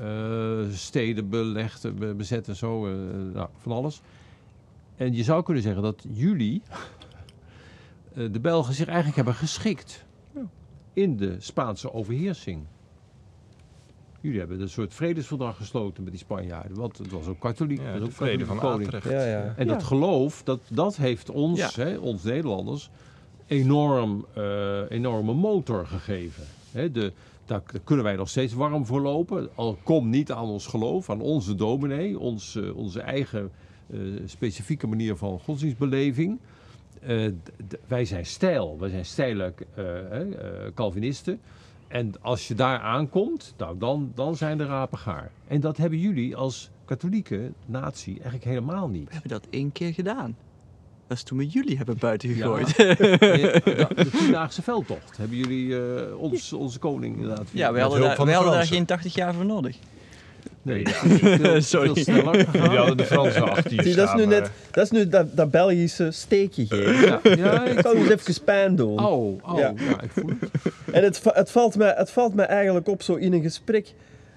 [0.00, 2.86] Eh, steden belegd, eh, be- bezet en zo,
[3.32, 4.00] nou, van alles.
[4.96, 6.62] En je zou kunnen zeggen dat jullie,
[8.32, 10.04] de Belgen, zich eigenlijk hebben geschikt
[10.92, 12.64] in de Spaanse overheersing.
[14.20, 17.80] Jullie hebben een soort vredesverdrag gesloten met die Spanjaarden, want het was ook katholiek.
[17.80, 18.86] Ja, was ook vrede van koning.
[18.86, 19.08] Atrecht.
[19.08, 19.54] Ja, ja.
[19.56, 22.90] En dat geloof, dat, dat heeft ons, hè, ons Nederlanders,
[23.46, 26.44] enorm, eh, enorme motor gegeven.
[26.72, 27.12] Hè, de,
[27.44, 29.48] daar, daar kunnen wij nog steeds warm voor lopen.
[29.54, 33.50] Al komt niet aan ons geloof, aan onze dominee, ons, eh, onze eigen
[33.90, 36.38] eh, specifieke manier van godsdienstbeleving.
[37.00, 37.26] Eh,
[37.86, 41.40] wij zijn stijl, wij zijn eh, eh, Calvinisten.
[41.88, 45.30] En als je daar aankomt, nou, dan, dan zijn de rapen gaar.
[45.46, 49.06] En dat hebben jullie als katholieke natie eigenlijk helemaal niet.
[49.06, 50.36] We hebben dat één keer gedaan.
[51.06, 52.76] Dat is toen we jullie hebben buiten gegooid.
[52.76, 57.46] De, tiendaagse veldtocht hebben jullie eh, ons, onze koning inderdaad.
[57.52, 59.76] Ja, Met hadden, daar, de hadden daar geen 80 jaar voor nodig.
[60.68, 60.86] Nee,
[61.38, 61.92] veel, Sorry.
[61.94, 62.46] veel sneller.
[62.52, 65.50] Die hadden de Fransen achter je dat is nu net dat, is nu dat, dat
[65.50, 67.06] Belgische steekje geven.
[67.06, 68.98] Ja, ja, Ik kan eens even pijn doen.
[68.98, 69.72] Au, au, Ja.
[69.76, 70.00] ja.
[70.02, 70.50] ik voel het.
[70.92, 73.92] En het, het, valt mij, het valt mij eigenlijk op zo in een gesprek.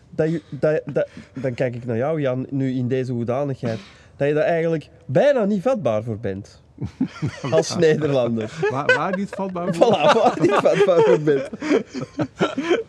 [0.10, 3.80] Dat je, dat, dat, dan kijk ik naar jou, Jan, nu in deze hoedanigheid.
[4.18, 6.61] Dat je daar eigenlijk bijna niet vatbaar voor bent.
[7.52, 8.52] Als Nederlander.
[8.70, 9.86] Waar, waar niet vatbaar voor?
[9.86, 11.50] Voilà, waar niet vatbaar voor bent.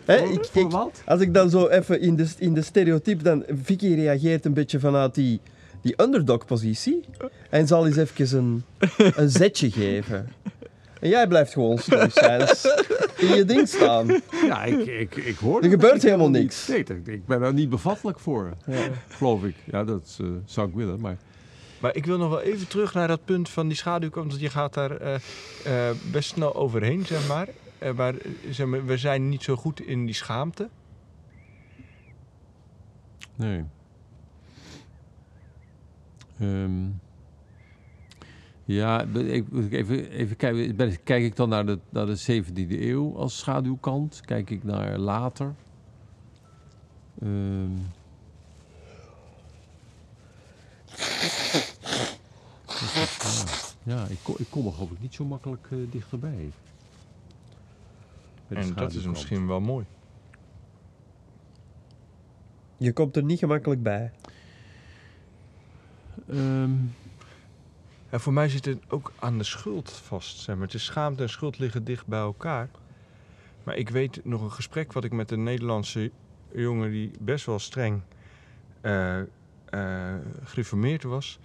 [0.05, 1.03] Hè, ik, voor ik, wat?
[1.07, 4.81] als ik dan zo even in de, in de stereotype, dan Vicky reageert een beetje
[4.81, 5.41] vanuit die,
[5.83, 7.05] die underdog-positie.
[7.51, 8.65] En zal eens even een,
[9.17, 10.29] een zetje geven.
[11.01, 12.65] En jij blijft gewoon stoïcijns
[13.17, 14.21] in je ding staan.
[14.47, 16.43] Ja, ik, ik, ik hoor Er gebeurt helemaal niet.
[16.43, 16.69] niks.
[16.69, 18.53] Nee, ik ben daar niet bevattelijk voor,
[19.09, 19.55] geloof ik.
[19.65, 21.17] Ja, dat eh, zou ik willen, maar...
[21.83, 24.31] Maar ik wil nog wel even terug naar dat punt van die schaduwkant.
[24.31, 25.15] Want je gaat daar eh,
[25.65, 27.49] eh, best snel overheen, zeg maar.
[27.79, 28.15] Eh, maar,
[28.51, 30.69] zeg maar we zijn niet zo goed in die schaamte.
[33.35, 33.65] Nee.
[36.39, 36.89] Ehm,
[38.65, 41.03] ja, ik, even, even kijken.
[41.05, 44.21] Kijk ik dan naar de, naar de 17e eeuw als schaduwkant?
[44.25, 45.55] Kijk ik naar later?
[47.21, 47.71] Ehm.
[50.93, 52.21] Dat is de vraag.
[53.83, 56.51] Ja, ik, kom- ik kom er geloof ik niet zo makkelijk eh, dichterbij.
[58.49, 59.85] Bij de En dat is misschien wel mooi.
[62.77, 64.13] Je komt er niet gemakkelijk bij.
[66.29, 66.71] Ehm,
[68.11, 70.39] En voor mij zit het ook aan de schuld vast.
[70.39, 70.65] Zeg maar.
[70.65, 72.69] Het is schaamte en schuld liggen dicht bij elkaar.
[73.65, 76.11] Maar ik weet nog een gesprek wat ik met een Nederlandse
[76.55, 78.01] jongen die best wel streng
[78.81, 79.27] eh, eh,
[80.43, 81.39] gereformeerd was.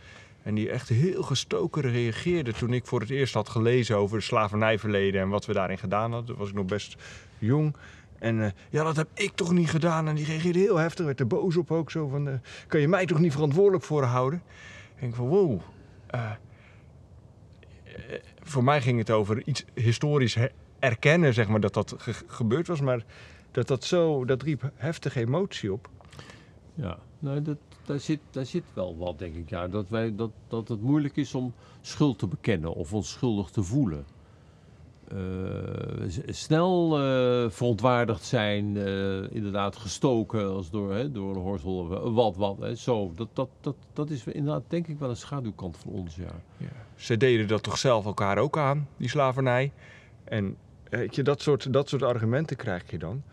[0.48, 5.22] En die echt heel gestoken reageerde toen ik voor het eerst had gelezen over slavernijverleden
[5.22, 6.30] en wat we daarin gedaan hadden.
[6.30, 6.96] Toen was ik nog best
[7.38, 7.76] jong.
[8.20, 10.08] En eh, ja, dat heb ik toch niet gedaan.
[10.08, 12.28] En die reageerde heel heftig, werd er boos op ook zo van...
[12.28, 12.34] eh,
[12.68, 14.42] kan je mij toch niet verantwoordelijk voor houden?
[14.96, 15.60] En ik van, wow.
[16.08, 16.32] eh,
[18.44, 20.38] voor mij ging het over iets historisch
[20.80, 22.82] erkennen, zeg maar, dat dat ge- gebeurd was.
[22.82, 23.04] Maar
[23.52, 25.90] dat dat zo, dat riep heftige emotie op.
[26.74, 27.58] Ja, nou, dat,
[27.88, 29.50] daar, zit, daar zit wel wat, denk ik.
[29.50, 33.50] Ja, dat, wij, dat, dat het moeilijk is om schuld te bekennen of ons schuldig
[33.50, 34.06] te voelen.
[35.08, 42.36] Eh, snel eh, verontwaardigd zijn, eh, inderdaad gestoken als door, hè, door een horsel wat,
[42.36, 42.58] wat.
[42.58, 46.16] Hè, zo, dat, dat, dat, dat is inderdaad denk ik wel een schaduwkant van ons,
[46.16, 46.68] ja.
[46.96, 49.72] Ze deden dat toch zelf elkaar ook aan, die slavernij.
[50.24, 50.58] En
[51.10, 53.24] je, dat soort, dat soort argumenten krijg je dan.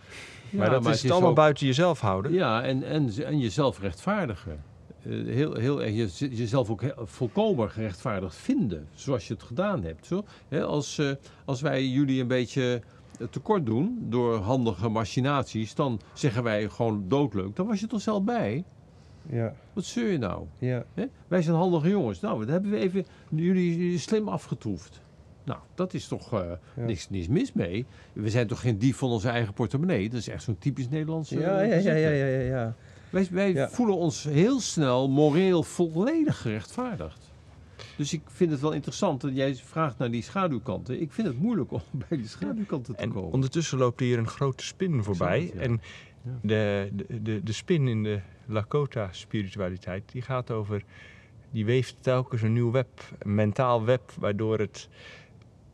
[0.50, 2.32] Maar dat is het allemaal ook- buiten jezelf houden.
[2.32, 4.62] Ja, en, en, en jezelf rechtvaardigen.
[5.02, 10.06] Eh, heel, heel erg je, jezelf ook volkomen gerechtvaardigd vinden, zoals je het gedaan hebt.
[10.06, 11.10] Zo, hè, als, eh,
[11.44, 12.82] als wij jullie een beetje
[13.20, 17.56] eh, tekort doen door handige machinaties, dan zeggen wij gewoon doodleuk.
[17.56, 18.64] Dan was je toch zelf bij?
[19.30, 20.44] Ja, Wat zeur je nou?
[20.58, 20.84] ja.
[20.94, 21.04] Hè?
[21.28, 22.20] Wij zijn handige jongens.
[22.20, 25.00] Nou, dat hebben we even jullie slim afgetroefd.
[25.44, 26.40] Nou, dat is toch eh,
[26.76, 26.84] Ja.
[26.84, 27.86] niks, niks mis mee.
[28.12, 30.08] We zijn toch geen dief van onze eigen portemonnee.
[30.08, 31.38] Dat is echt zo'n typisch Nederlandse.
[31.38, 32.74] Ja, ja, ja, ja, ja, ja, ja.
[33.10, 33.68] Wij, wij Ja.
[33.68, 37.32] voelen ons heel snel moreel volledig gerechtvaardigd.
[37.96, 41.00] Dus ik vind het wel interessant dat jij vraagt naar die schaduwkanten.
[41.00, 43.32] Ik vind het moeilijk om bij die schaduwkanten te En komen.
[43.32, 45.52] ondertussen loopt hier een grote spin voorbij.
[45.58, 45.80] En
[46.22, 46.30] Ja.
[46.42, 50.82] de, de, de, de spin in de Lakota-spiritualiteit, die gaat over...
[51.50, 52.88] Die weeft telkens een nieuw web,
[53.18, 54.88] een mentaal web, waardoor het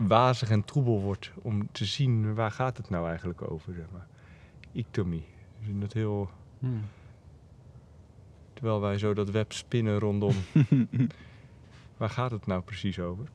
[0.06, 4.06] wazig en troebel wordt om te zien waar gaat het nou eigenlijk over, zeg maar.
[4.72, 4.86] Ik
[5.60, 6.30] vind dat heel...
[6.58, 6.84] Hmm.
[8.52, 10.34] Terwijl wij zo dat web spinnen rondom.
[11.96, 13.28] waar gaat het nou precies over?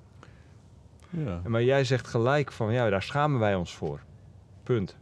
[1.09, 1.41] Ja.
[1.47, 3.99] Maar jij zegt gelijk van, ja, daar schamen wij ons voor.
[4.63, 4.97] Punt.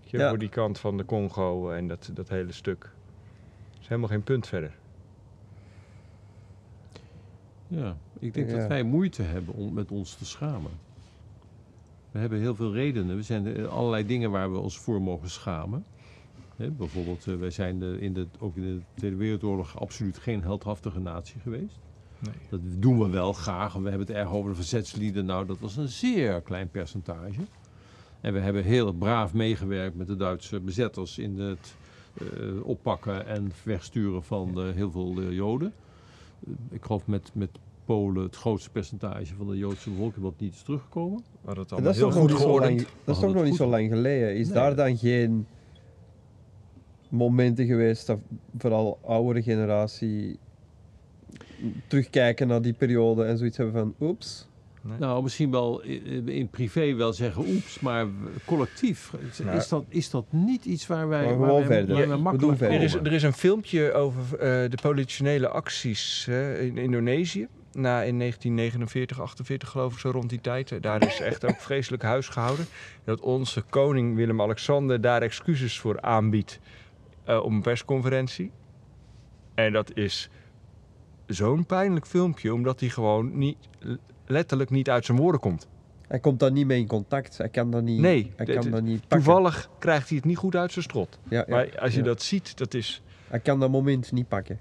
[0.00, 0.28] Je, Ja.
[0.28, 2.84] Voor die kant van de Congo en dat, dat hele stuk.
[2.84, 4.74] Er is helemaal geen punt verder.
[7.66, 8.56] ja, ik denk Ja.
[8.56, 10.70] dat wij moeite hebben om met ons te schamen.
[12.10, 13.16] We hebben heel veel redenen.
[13.16, 15.84] We zijn er allerlei dingen waar we ons voor mogen schamen.
[16.56, 21.00] Bijvoorbeeld, eh, wij zijn de, in de, ook in de Tweede Wereldoorlog absoluut geen heldhaftige
[21.00, 21.78] natie geweest.
[22.18, 22.34] Nee.
[22.48, 23.72] Dat doen we wel graag.
[23.72, 25.24] We hebben het erg over de verzetslieden.
[25.24, 27.40] Nou, dat was een zeer klein percentage.
[28.20, 31.74] En we hebben heel braaf meegewerkt met de Duitse bezetters in het
[32.14, 32.26] eh,
[32.62, 35.72] oppakken en wegsturen van eh, heel veel eh, Joden.
[36.46, 37.50] Eh, ik geloof met, met
[37.84, 41.24] Polen het grootste percentage van de Joodse bevolking wat niet is teruggekomen.
[41.44, 42.88] Maar dat is heel toch nog goed niet zo lang, geordend.
[43.04, 44.36] dat is toch nog niet zo lang geleden.
[44.36, 44.54] Is Nee.
[44.54, 45.46] daar dan geen
[47.08, 48.18] momenten geweest dat
[48.58, 50.38] vooral oudere generatie
[51.86, 54.48] terugkijken naar die periode en zoiets hebben van oeps.
[54.82, 54.98] Nee.
[54.98, 58.06] Nou, misschien wel in, privé wel zeggen oeps, maar
[58.44, 59.56] collectief is, Nou.
[59.56, 61.86] is, dat, is dat niet iets waar wij, Maar waar wij, verder.
[61.94, 62.76] waar Ja, wij we makkelijk doen verder.
[62.76, 67.48] Er is, er is een filmpje over eh, de politionele acties hè, in Indonesië.
[67.74, 70.82] Na in 1949, 48 geloof ik, zo rond die tijd.
[70.82, 72.66] Daar is echt ook vreselijk huis gehouden.
[73.04, 76.60] Dat onze koning Willem-Alexander daar excuses voor aanbiedt
[77.24, 78.50] eh, op een persconferentie.
[79.54, 80.30] En dat is
[81.26, 83.56] zo'n pijnlijk filmpje, omdat hij gewoon niet,
[84.26, 85.68] letterlijk niet uit zijn woorden komt.
[86.08, 87.38] Hij komt daar niet mee in contact.
[87.38, 89.18] Hij kan dat niet, Nee, hij kan dat niet pakken.
[89.18, 91.18] Toevallig krijgt hij het niet goed uit zijn strot.
[91.28, 92.04] Ja, ja, Maar als je ja.
[92.04, 94.58] dat ziet, dat is, Hij kan dat moment niet pakken.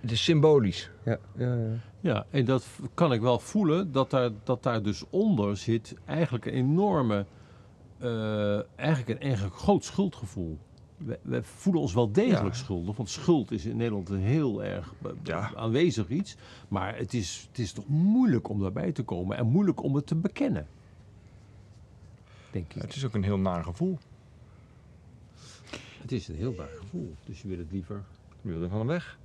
[0.00, 0.90] Het is symbolisch.
[1.04, 1.68] Ja, ja, ja.
[2.00, 6.44] Ja, en dat kan ik wel voelen, dat daar, dat daar dus onder zit eigenlijk
[6.46, 7.26] een enorme,
[7.98, 10.58] eh, eigenlijk een eigenlijk groot schuldgevoel.
[10.96, 12.60] We, we voelen ons wel degelijk Ja.
[12.62, 15.54] schuldig, want schuld is in Nederland een heel erg eh, Ja.
[15.54, 16.36] aanwezig iets.
[16.68, 20.06] Maar het is, het is toch moeilijk om daarbij te komen en moeilijk om het
[20.06, 20.66] te bekennen.
[22.50, 22.82] Denk ik.
[22.82, 23.98] Het is ook een heel naar gevoel.
[26.00, 27.14] Het is een heel vaag gevoel.
[27.24, 28.04] Dus je wil het liever
[28.42, 29.18] Je wil er van hem weg.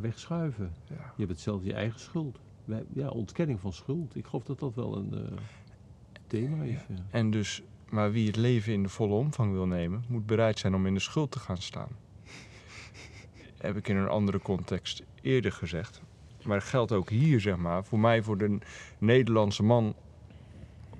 [0.00, 0.72] Wegschuiven.
[0.88, 0.94] Ja.
[0.94, 2.38] Je hebt het zelf je eigen schuld.
[2.94, 4.16] Ja, ontkenning van schuld.
[4.16, 5.38] Ik geloof dat dat wel een eh,
[6.26, 6.80] thema is.
[6.88, 6.94] Ja.
[7.10, 10.74] En dus, maar wie het leven in de volle omvang wil nemen, moet bereid zijn
[10.74, 11.88] om in de schuld te gaan staan.
[13.58, 16.02] Heb ik in een andere context eerder gezegd.
[16.44, 18.58] Maar het geldt ook hier, zeg maar, voor mij, voor de
[18.98, 19.94] Nederlandse man,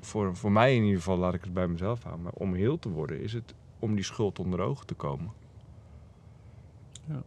[0.00, 2.78] voor, voor mij in ieder geval, laat ik het bij mezelf houden, maar om heel
[2.78, 5.32] te worden, is het om die schuld onder ogen te komen.
[7.08, 7.22] Ja,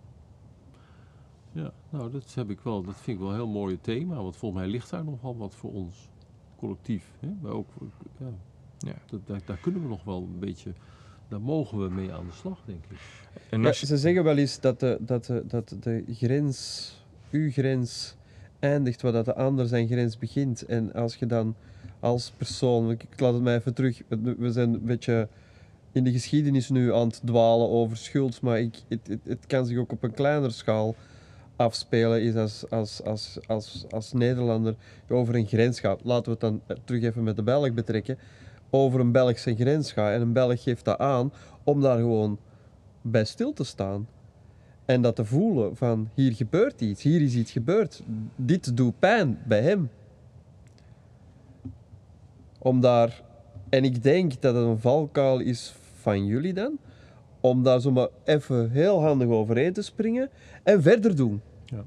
[1.90, 2.84] nou, dat heb ik wel.
[2.84, 4.16] Dat vind ik wel een heel mooi thema.
[4.16, 6.10] Want volgens mij ligt daar nogal wat voor ons
[6.58, 7.06] collectief.
[7.20, 7.28] Hè?
[7.42, 7.68] Maar ook,
[8.20, 8.26] ja,
[8.78, 8.94] Ja.
[9.06, 10.74] dat, daar, daar kunnen we nog wel een beetje.
[11.28, 12.98] Daar mogen we mee aan de slag, denk ik.
[13.50, 16.92] En Ja, je- ze zeggen wel eens dat de, dat, de, dat de grens,
[17.32, 18.16] uw grens,
[18.60, 20.66] eindigt waar dat de ander zijn grens begint.
[20.66, 21.56] En als je dan
[22.00, 25.28] als persoon, ik, ik laat het mij even terug, we we zijn een beetje
[25.92, 29.66] in de geschiedenis nu aan het dwalen over schuld, maar ik, het, het, het kan
[29.66, 30.96] zich ook op een kleinere schaal
[31.56, 34.76] afspelen, is als, als, als, als, als Nederlander
[35.10, 36.00] over een grens gaat.
[36.04, 38.18] Laten we het dan terug even met de Belg betrekken.
[38.70, 41.32] Over een Belgische grens gaat en een Belg geeft dat aan
[41.64, 42.40] om daar gewoon
[43.02, 44.08] bij stil te staan.
[44.86, 48.04] En dat te voelen van hier gebeurt iets, hier is iets gebeurd.
[48.36, 49.90] Dit doet pijn bij hem.
[52.60, 53.22] Om daar,
[53.70, 56.78] en ik denk dat het een valkuil is van jullie dan,
[57.50, 60.30] om daar zomaar even heel handig overheen te springen
[60.64, 61.42] en verder doen.
[61.66, 61.84] Ja.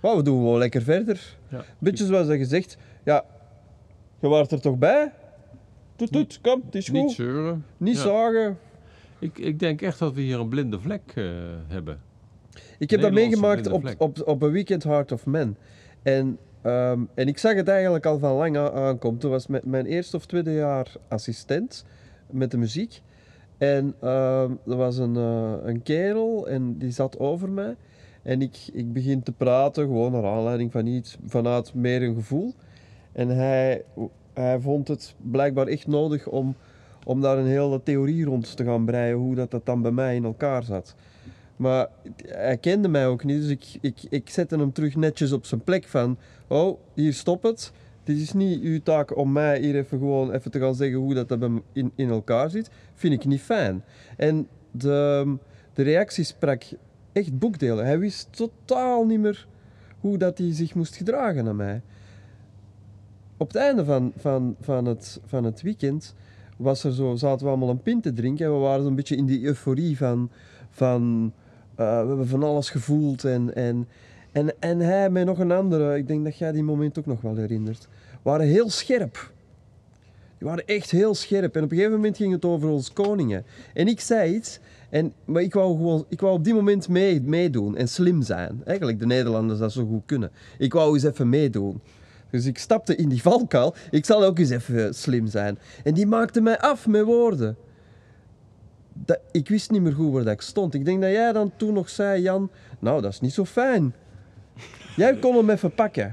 [0.00, 1.36] Maar we doen gewoon lekker verder.
[1.48, 1.64] Ja.
[1.78, 3.24] Beetje zoals dat je zegt, ja,
[4.20, 5.12] je waart er toch bij?
[5.96, 7.12] Toet, toet, kom, het is Niet goed.
[7.12, 7.64] zeuren.
[7.76, 8.02] Niet Ja.
[8.02, 8.58] zagen.
[9.18, 11.24] Ik, ik denk echt dat we hier een blinde vlek eh,
[11.66, 12.00] hebben.
[12.78, 15.56] Ik heb dat meegemaakt op, op, op een weekend Heart of Man.
[16.02, 19.18] En, ehm, en ik zag het eigenlijk al van lang aankomen.
[19.20, 21.84] Toen was met mijn eerste of tweede jaar assistent
[22.30, 23.00] met de muziek.
[23.58, 27.76] En ehm, er was een, eh, een kerel en die zat over mij.
[28.22, 32.54] En ik, ik begin te praten, gewoon naar aanleiding van iets, vanuit meer een gevoel.
[33.12, 33.84] En hij,
[34.32, 36.54] hij vond het blijkbaar echt nodig om,
[37.04, 40.14] om daar een hele theorie rond te gaan breien, hoe dat, dat dan bij mij
[40.14, 40.94] in elkaar zat.
[41.56, 41.88] Maar
[42.26, 45.64] hij kende mij ook niet, dus ik, ik, ik zette hem terug netjes op zijn
[45.64, 46.16] plek van...
[46.48, 47.72] Oh, hier stop het.
[48.04, 51.14] Dit is niet uw taak om mij hier even gewoon even te gaan zeggen hoe
[51.14, 52.70] dat, dat in, in elkaar zit.
[52.94, 53.84] Vind ik niet fijn.
[54.16, 55.36] En de,
[55.72, 56.62] de reactie sprak
[57.12, 57.84] echt boekdelen.
[57.84, 59.46] Hij wist totaal niet meer
[60.00, 61.82] hoe dat hij zich moest gedragen naar mij.
[63.36, 66.14] Op het einde van, van, van, het, van het weekend
[66.56, 69.16] was er zo, zaten we allemaal een pint te drinken en we waren zo'n beetje
[69.16, 70.30] in die euforie van...
[70.70, 71.32] van
[71.74, 73.88] eh, we hebben van alles gevoeld en, en,
[74.34, 77.20] en, en hij met nog een andere, ik denk dat jij die moment ook nog
[77.20, 77.88] wel herinnert,
[78.22, 79.32] waren heel scherp.
[80.38, 81.56] Die waren echt heel scherp.
[81.56, 83.44] En op een gegeven moment ging het over ons koningen.
[83.74, 84.60] En ik zei iets,
[84.90, 88.62] en, maar ik wou, gewoon, ik wou op die moment mee, meedoen en slim zijn.
[88.64, 90.30] Eigenlijk de Nederlanders dat zo goed kunnen.
[90.58, 91.80] Ik wou eens even meedoen.
[92.30, 93.74] Dus ik stapte in die valkuil.
[93.90, 95.58] Ik zal ook eens even slim zijn.
[95.84, 97.56] En die maakte mij af met woorden.
[98.92, 100.74] Dat, ik wist niet meer goed waar ik stond.
[100.74, 103.94] Ik denk dat jij dan toen nog zei, Jan, nou dat is niet zo fijn.
[104.96, 106.06] Jij kon hem even pakken.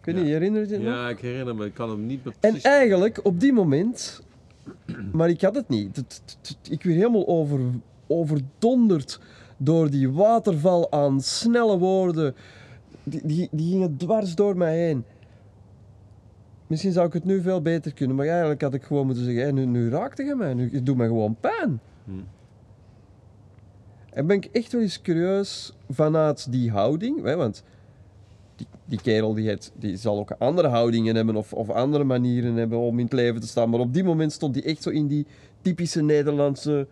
[0.00, 0.20] Ik weet Ja.
[0.20, 0.92] niet, herinner je het nog?
[0.94, 1.64] Ja, ik herinner me.
[1.64, 2.62] Ik kan hem niet meer En precies...
[2.62, 4.22] eigenlijk op die moment,
[5.12, 5.98] maar ik had het niet.
[6.70, 7.60] Ik werd helemaal over,
[8.06, 9.20] overdonderd
[9.56, 12.34] door die waterval aan snelle woorden.
[13.02, 15.04] Die, die, die gingen dwars door mij heen.
[16.66, 19.54] Misschien zou ik het nu veel beter kunnen, maar eigenlijk had ik gewoon moeten zeggen:
[19.54, 21.80] nu, nu raakte je mij, nu het doet mij gewoon pijn.
[22.04, 22.24] Hmm.
[24.14, 27.62] En ben ik echt wel eens curieus vanuit die houding, hè, want
[28.56, 32.54] die, die kerel die, het, die zal ook andere houdingen hebben of, of andere manieren
[32.54, 33.70] hebben om in het leven te staan.
[33.70, 35.26] Maar op die moment stond hij echt zo in die
[35.60, 36.86] typische Nederlandse,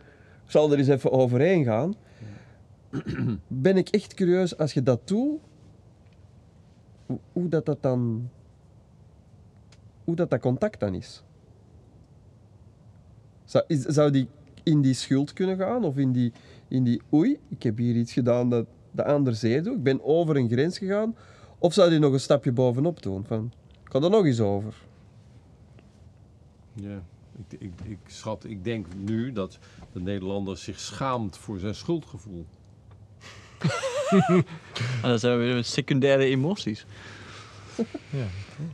[0.44, 1.94] ik zal er eens even overheen gaan.
[3.46, 5.40] Ben ik echt curieus als je dat doet,
[7.32, 8.30] hoe, dat, dat dan,
[10.04, 11.02] hoe dat, dat contact dan.
[13.44, 14.28] Zou, is, zou die
[14.62, 16.32] in die schuld kunnen gaan of in die,
[16.72, 20.04] in die oei, ik heb hier iets gedaan dat de ander zeer doet, ik ben
[20.04, 21.16] over een grens gegaan,
[21.58, 23.24] of zou die nog een stapje bovenop doen?
[23.26, 23.52] Van,
[23.84, 24.74] ik had er nog eens over.
[26.74, 27.02] Ja,
[27.48, 29.58] ik, ik, ik schat, ik denk nu dat
[29.92, 32.46] de Nederlander zich schaamt voor zijn schuldgevoel.
[35.02, 36.86] En dan zijn we weer met secundaire emoties.
[38.10, 38.24] Ja.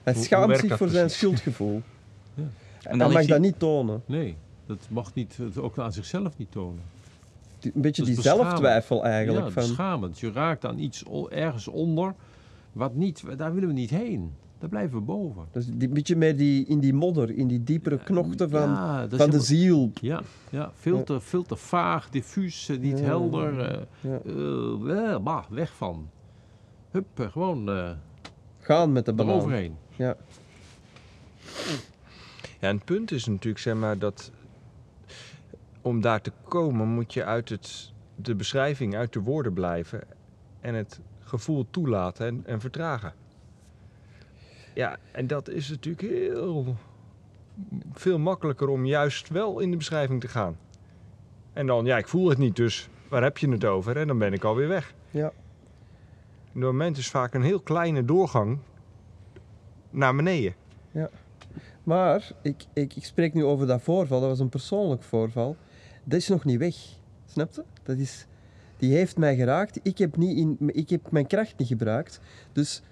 [0.03, 1.83] Hij hoe schaamt zich dat voor zijn schuldgevoel.
[2.35, 2.43] Ja.
[2.83, 4.03] En dan hij mag ligt dat hij- niet tonen.
[4.07, 4.37] Nee,
[4.67, 6.83] dat mag niet, het ook aan zichzelf niet tonen.
[7.59, 9.45] Die- Een beetje Dat is die zelftwijfel eigenlijk.
[9.47, 10.19] ja, van, beschamend.
[10.19, 12.15] Je raakt aan iets ergens onder,
[12.73, 14.33] wat niet, daar willen we niet heen.
[14.59, 15.45] Daar blijven we boven.
[15.53, 19.31] Dus die beetje meer die, in die modder, in die diepere knochten van, Ja, van
[19.31, 19.91] de ziel.
[20.01, 21.05] Ja, ja veel.
[21.05, 23.05] Te, veel te vaag, diffuus, eh, niet Ja.
[23.05, 23.61] helder.
[23.61, 24.21] eh, Ja.
[24.27, 26.09] eh, eh, bah, weg van.
[26.91, 27.91] Hup, eh, gewoon eh
[28.61, 29.33] Gaan met de banaan.
[29.35, 29.77] eroverheen.
[29.97, 30.17] Ja.
[32.61, 34.31] Ja, en het punt is natuurlijk, zeg maar, dat
[35.83, 40.01] om daar te komen moet je uit het, de beschrijving, uit de woorden blijven
[40.61, 43.13] en het gevoel toelaten en, en vertragen.
[44.75, 46.77] Ja, en dat is natuurlijk heel
[47.93, 50.59] veel makkelijker om juist wel in de beschrijving te gaan.
[51.53, 53.97] En dan, ja, ik voel het niet, dus waar heb je het over?
[53.97, 54.95] En dan ben ik alweer weg.
[55.11, 55.33] Ja.
[56.55, 58.59] Een moment is vaak een heel kleine doorgang
[59.91, 60.55] naar beneden.
[61.83, 65.57] Maar ik, ik, ik spreek nu over dat voorval, dat was een persoonlijk voorval.
[66.09, 66.77] Dat is nog niet weg.
[67.27, 67.63] Snap je?
[67.83, 68.27] Dat is,
[68.77, 69.81] die heeft mij geraakt.
[69.83, 72.21] Ik heb, niet in, ik heb mijn kracht niet gebruikt.
[72.53, 72.83] Dus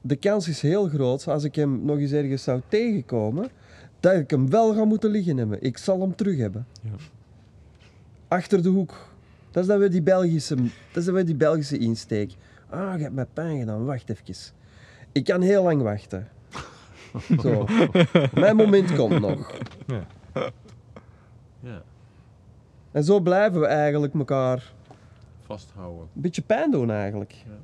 [0.00, 3.48] de kans is heel groot, als ik hem nog eens ergens zou tegenkomen,
[4.00, 5.62] dat ik hem wel ga moeten liggen hebben.
[5.62, 6.66] Ik zal hem terug hebben.
[6.82, 6.90] Ja.
[8.28, 9.08] Achter de hoek.
[9.50, 12.32] Dat is dan weer die Belgische, dat is dan weer die Belgische insteek.
[12.68, 13.84] Ah, je hebt mij pijn gedaan.
[13.84, 14.54] Wacht even.
[15.12, 16.28] Ik kan heel lang wachten.
[17.42, 17.66] Zo.
[18.34, 19.52] Mijn moment komt nog.
[21.60, 21.82] Ja,
[22.98, 24.72] En zo blijven we eigenlijk elkaar
[25.40, 26.00] vasthouden.
[26.14, 27.32] een beetje pijn doen eigenlijk.
[27.32, 27.52] Ja.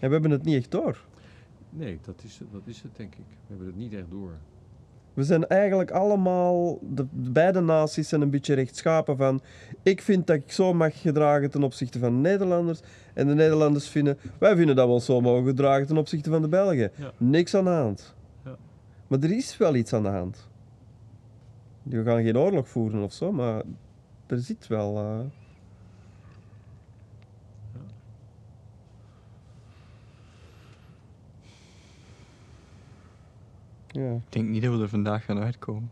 [0.00, 1.04] En we hebben het niet echt door.
[1.70, 3.24] Nee, dat is, het- dat is het denk ik.
[3.28, 4.30] We hebben het niet echt door.
[5.14, 9.40] We zijn eigenlijk allemaal, de, de beide naties zijn een beetje rechtschapen van
[9.82, 12.80] ik vind dat ik zo mag gedragen ten opzichte van de Nederlanders
[13.14, 16.42] en de Nederlanders vinden, wij vinden dat we ons zo mogen gedragen ten opzichte van
[16.42, 16.90] de Belgen.
[16.96, 17.12] Ja.
[17.16, 18.14] Niks aan de hand.
[18.44, 18.56] Ja.
[19.06, 20.48] Maar er is wel iets aan de hand.
[21.88, 23.62] We gaan geen oorlog voeren of zo, maar
[24.26, 24.96] er zit wel...
[24.98, 25.20] eh,
[33.90, 34.12] Ja.
[34.14, 35.90] Ik denk niet dat we er vandaag gaan uitkomen.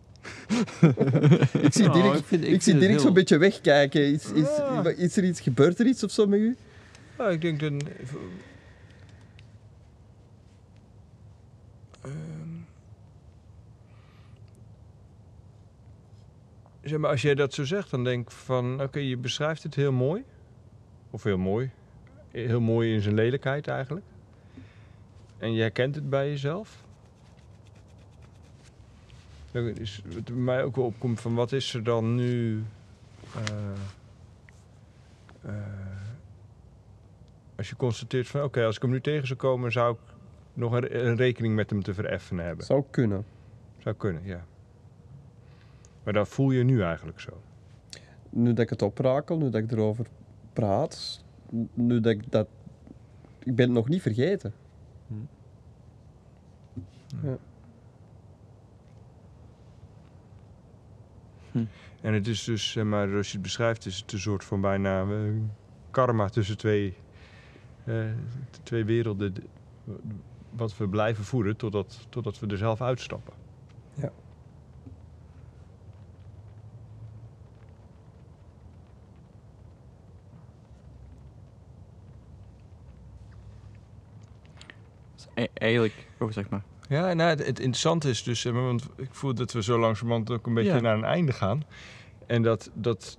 [1.62, 4.01] Ik zie Nou, Dirk, ik vind- ik ik zie Dirk heel- zo'n beetje wegkijken.
[4.12, 4.49] Is, is,
[4.97, 6.57] is er iets, gebeurt er iets of zo met u?
[7.18, 7.72] Nou, ik denk dat.
[12.03, 12.12] Ehm,
[16.85, 19.74] zeg maar, als jij dat zo zegt, dan denk ik van, oké, je beschrijft het
[19.74, 20.24] heel mooi.
[21.11, 21.70] Of heel mooi.
[22.30, 24.07] Heel mooi in zijn lelijkheid eigenlijk.
[25.39, 26.82] En je herkent het bij jezelf.
[29.51, 32.62] Dan is bij mij ook wel opkomt van, wat is er dan nu...
[33.35, 33.55] eh,
[35.43, 35.55] eh,
[37.57, 40.01] als je constateert van oké, als ik hem nu tegen zou komen, zou ik
[40.53, 42.66] nog een, een rekening met hem te vereffenen hebben.
[42.66, 43.24] Zou kunnen.
[43.78, 44.45] Zou kunnen, ja.
[46.05, 47.42] Maar dat voel je nu eigenlijk zo.
[48.30, 50.07] Nu dat ik het oprakel, nu dat ik erover
[50.52, 51.24] praat,
[51.74, 52.48] nu dat ik dat...
[53.38, 54.55] Ik ben het nog niet vergeten.
[62.00, 64.61] En het is dus, zeg maar, als je het beschrijft, is het een soort van
[64.61, 65.09] bijna eh,
[65.90, 66.96] karma tussen twee,
[67.84, 68.05] eh,
[68.62, 69.34] twee werelden.
[70.50, 73.34] Wat we blijven voeden totdat, totdat we er zelf uitstappen.
[73.94, 74.12] Ja.
[85.35, 86.62] E- eigenlijk, oh zeg maar.
[86.89, 90.46] Ja, nou, het, het interessante is dus, want ik voel dat we zo langzamerhand ook
[90.46, 90.80] een beetje Ja.
[90.80, 91.63] naar een einde gaan.
[92.26, 93.18] En dat, dat,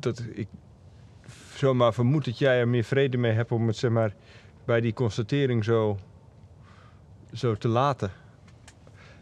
[0.00, 0.48] dat ik
[1.54, 4.14] zomaar vermoed dat jij er meer vrede mee hebt om het zeg maar,
[4.64, 5.98] bij die constatering zo,
[7.32, 8.10] zo te laten.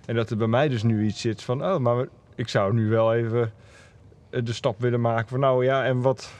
[0.06, 2.88] En dat er bij mij dus nu iets zit van, oh, maar ik zou nu
[2.88, 3.52] wel even
[4.30, 6.32] eh, de stap willen maken van, nou ja, en wat,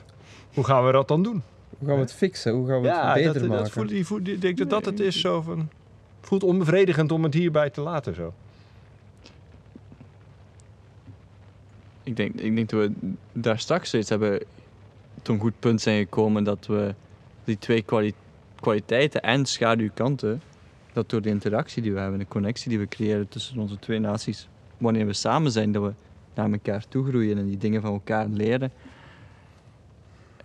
[0.55, 1.43] hoe gaan we dat dan doen?
[1.79, 2.53] Hoe gaan we het fixen?
[2.53, 3.63] Hoe gaan we het beter dat, maken?
[3.65, 5.69] dat voelt, die voelt, ik denk dat dat het is zo van,
[6.27, 8.35] voelt onbevredigend om het hierbij te laten zo.
[12.03, 12.93] Ik denk, ik denk dat we
[13.33, 14.39] daar straks steeds hebben
[15.23, 16.95] tot een goed punt zijn gekomen dat we
[17.45, 18.15] die twee kwali-
[18.61, 20.43] kwaliteiten en schaduwkanten,
[20.93, 23.99] dat door de interactie die we hebben, de connectie die we creëren tussen onze twee
[23.99, 24.49] naties,
[24.79, 25.93] wanneer we samen zijn, dat we
[26.35, 28.73] naar elkaar toe groeien en die dingen van elkaar leren.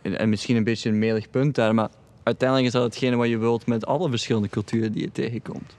[0.02, 1.90] En, en misschien een beetje een melig punt daar, maar
[2.24, 5.76] uiteindelijk is dat hetgene wat je wilt met alle verschillende culturen die je tegenkomt.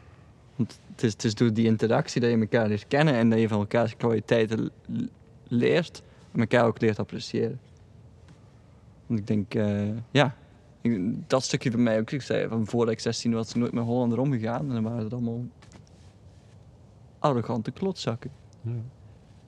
[0.57, 3.39] Want het is, het is door die interactie dat je elkaar leert kennen en dat
[3.41, 4.71] je van elkaars kwaliteiten
[5.49, 6.03] leert
[6.33, 7.61] en elkaar ook leert appreciëren.
[9.07, 10.37] Want ik denk, eh, ja,
[10.81, 12.11] ik- dat stukje bij mij ook.
[12.11, 15.05] Ik zei van voordat ik 16 was, ik nooit met Hollander omgegaan en dan waren
[15.05, 15.45] het allemaal
[17.19, 18.31] arrogante klotzakken.
[18.61, 18.71] Ja.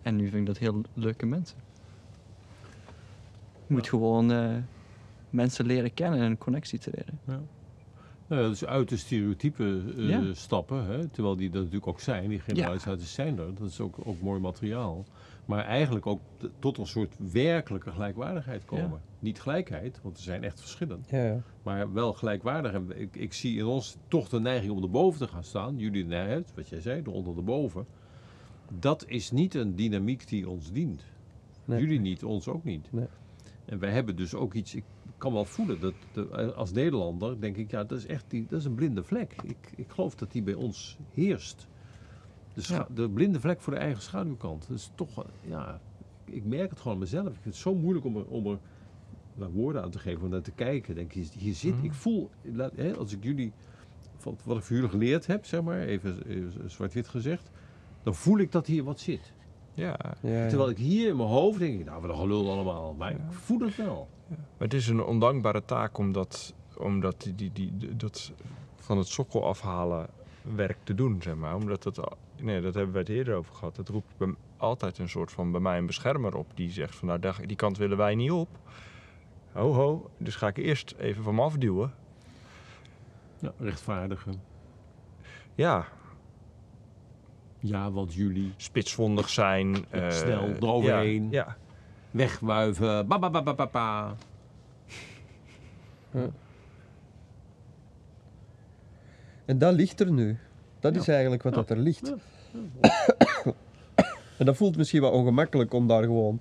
[0.02, 1.56] En nu vind ik dat heel leuke mensen.
[3.66, 4.48] Je moet gewoon eh,
[5.34, 7.18] mensen leren kennen en een connectie treden.
[7.26, 7.40] Ja.
[8.26, 10.34] Nou ja, dus uit de stereotypen eh, Ja.
[10.34, 13.96] stappen, hè, terwijl die dat natuurlijk ook zijn, die generalisaties zijn er, dat is ook,
[14.04, 15.04] ook mooi materiaal.
[15.44, 16.20] Maar eigenlijk ook
[16.58, 18.90] tot een soort werkelijke gelijkwaardigheid komen.
[18.90, 19.00] Ja.
[19.18, 21.42] Niet gelijkheid, want er zijn echt verschillen, Ja, ja.
[21.62, 22.72] maar wel gelijkwaardig.
[22.72, 25.78] En ik, ik zie in ons toch de neiging om erboven te gaan staan.
[25.78, 27.86] Jullie de neiging, wat jij zei, eronder erboven.
[28.78, 31.04] Dat is niet een dynamiek die ons dient.
[31.64, 31.80] Nee.
[31.80, 32.92] Jullie niet, ons ook niet.
[32.92, 33.06] Nee.
[33.64, 34.84] En wij hebben dus ook iets, ik
[35.24, 38.58] kan wel voelen, dat de- als Nederlander denk ik, ja, dat is echt die, dat
[38.58, 39.34] is een blinde vlek.
[39.44, 41.68] Ik, ik geloof dat die bij ons heerst.
[42.54, 42.86] De, scha- Ja.
[42.94, 44.68] de blinde vlek voor de eigen schaduwkant.
[44.68, 45.80] Dat is toch, eh, ja,
[46.24, 47.26] ik merk het gewoon aan mezelf.
[47.26, 48.46] Ik vind het zo moeilijk om er, om
[49.38, 50.94] er woorden aan te geven, om naar te kijken.
[50.94, 51.84] Denk, hier, hier zit, Mhm.
[51.84, 53.52] ik voel, laat- hè, als ik jullie,
[54.16, 57.50] van wat ik voor jullie geleerd heb, zeg maar, even, even zwart-wit gezegd,
[58.02, 59.32] dan voel ik dat hier wat zit.
[59.74, 60.48] Ja, Ja, ja.
[60.48, 62.94] Terwijl ik hier in mijn hoofd denk, nou, wat een gelul allemaal.
[62.94, 64.08] Maar ik voel het wel.
[64.28, 68.32] Maar het is een ondankbare taak om dat, om dat, die, die, die, dat
[68.76, 70.06] van het sokkel afhalen
[70.42, 71.54] werk te doen, zeg maar.
[71.54, 73.76] Omdat dat, nee, dat hebben we het eerder over gehad.
[73.76, 77.08] Het roept bij altijd een soort van bij mij een beschermer op die zegt van
[77.08, 78.48] nou, die kant willen wij niet op.
[79.52, 81.92] Ho ho, dus ga ik eerst even van me afduwen.
[83.38, 84.34] Ja, rechtvaardigen.
[85.54, 85.86] Ja,
[87.58, 89.84] Ja, want jullie spitsvondig zijn.
[89.90, 91.30] eh, Snel eroverheen.
[91.30, 91.56] Ja, ja.
[92.14, 93.06] Wegwuiven.
[93.06, 94.16] Ba, ba, ba, ba, ba, ba.
[99.44, 100.38] En dat ligt er nu.
[100.80, 101.58] Dat is eigenlijk wat Ja.
[101.58, 102.12] dat er ligt.
[104.38, 106.40] En dat voelt misschien wat ongemakkelijk om daar gewoon...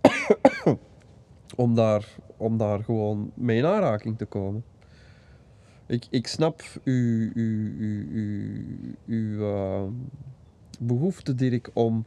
[1.56, 4.64] om, daar, om daar gewoon mee in aanraking te komen.
[5.86, 8.64] Ik, ik snap uw, uw, uw, uw,
[9.06, 9.82] uw eh,
[10.80, 12.04] behoefte, Dirk, om,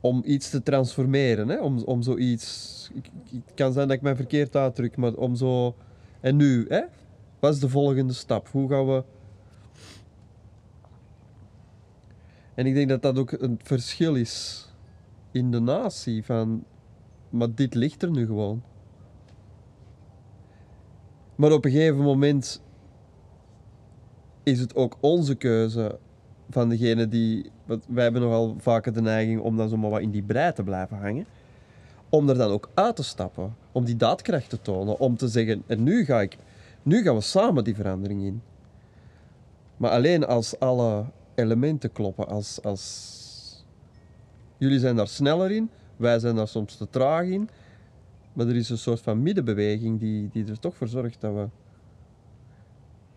[0.00, 1.48] om iets te transformeren.
[1.48, 1.60] Hè?
[1.60, 2.90] Om, om zoiets...
[3.30, 5.74] Het kan zijn dat ik mij verkeerd uitdruk, maar om zo...
[6.20, 6.82] En nu, hè?
[7.38, 8.48] Wat is de volgende stap?
[8.48, 9.04] Hoe gaan we...
[12.54, 14.66] En ik denk dat dat ook een verschil is
[15.30, 16.24] in de natie.
[16.24, 16.64] Van,
[17.30, 18.62] maar dit ligt er nu gewoon.
[21.36, 22.62] Maar op een gegeven moment
[24.42, 25.98] is het ook onze keuze
[26.50, 27.50] van degene die...
[27.68, 30.62] Want wij hebben nogal vaker de neiging om dan zomaar wat in die brei te
[30.62, 31.26] blijven hangen.
[32.08, 33.56] Om er dan ook uit te stappen.
[33.72, 34.98] Om die daadkracht te tonen.
[34.98, 36.36] Om te zeggen, en nu ga ik...
[36.82, 38.42] Nu gaan we samen die verandering in.
[39.76, 41.04] Maar alleen als alle
[41.34, 42.28] elementen kloppen.
[42.28, 43.64] Als, als...
[44.56, 47.48] Jullie zijn daar sneller in, wij zijn daar soms te traag in.
[48.32, 51.48] Maar er is een soort van middenbeweging die, die er toch voor zorgt dat we.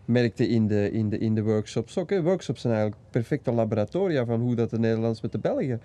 [0.04, 2.10] Merkte in de, in de, in de workshops ook.
[2.10, 2.22] Hè.
[2.22, 5.80] Workshops zijn eigenlijk perfecte laboratoria van hoe dat de Nederlands met de Belgen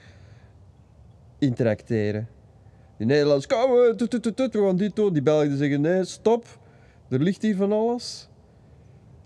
[1.40, 2.28] interacteren.
[2.98, 5.14] Die Nederlands, kom, we, tut, tut, tut, we gaan dit doen.
[5.14, 6.46] Die Belgen zeggen, nee, stop.
[7.10, 8.30] Er ligt hier van alles.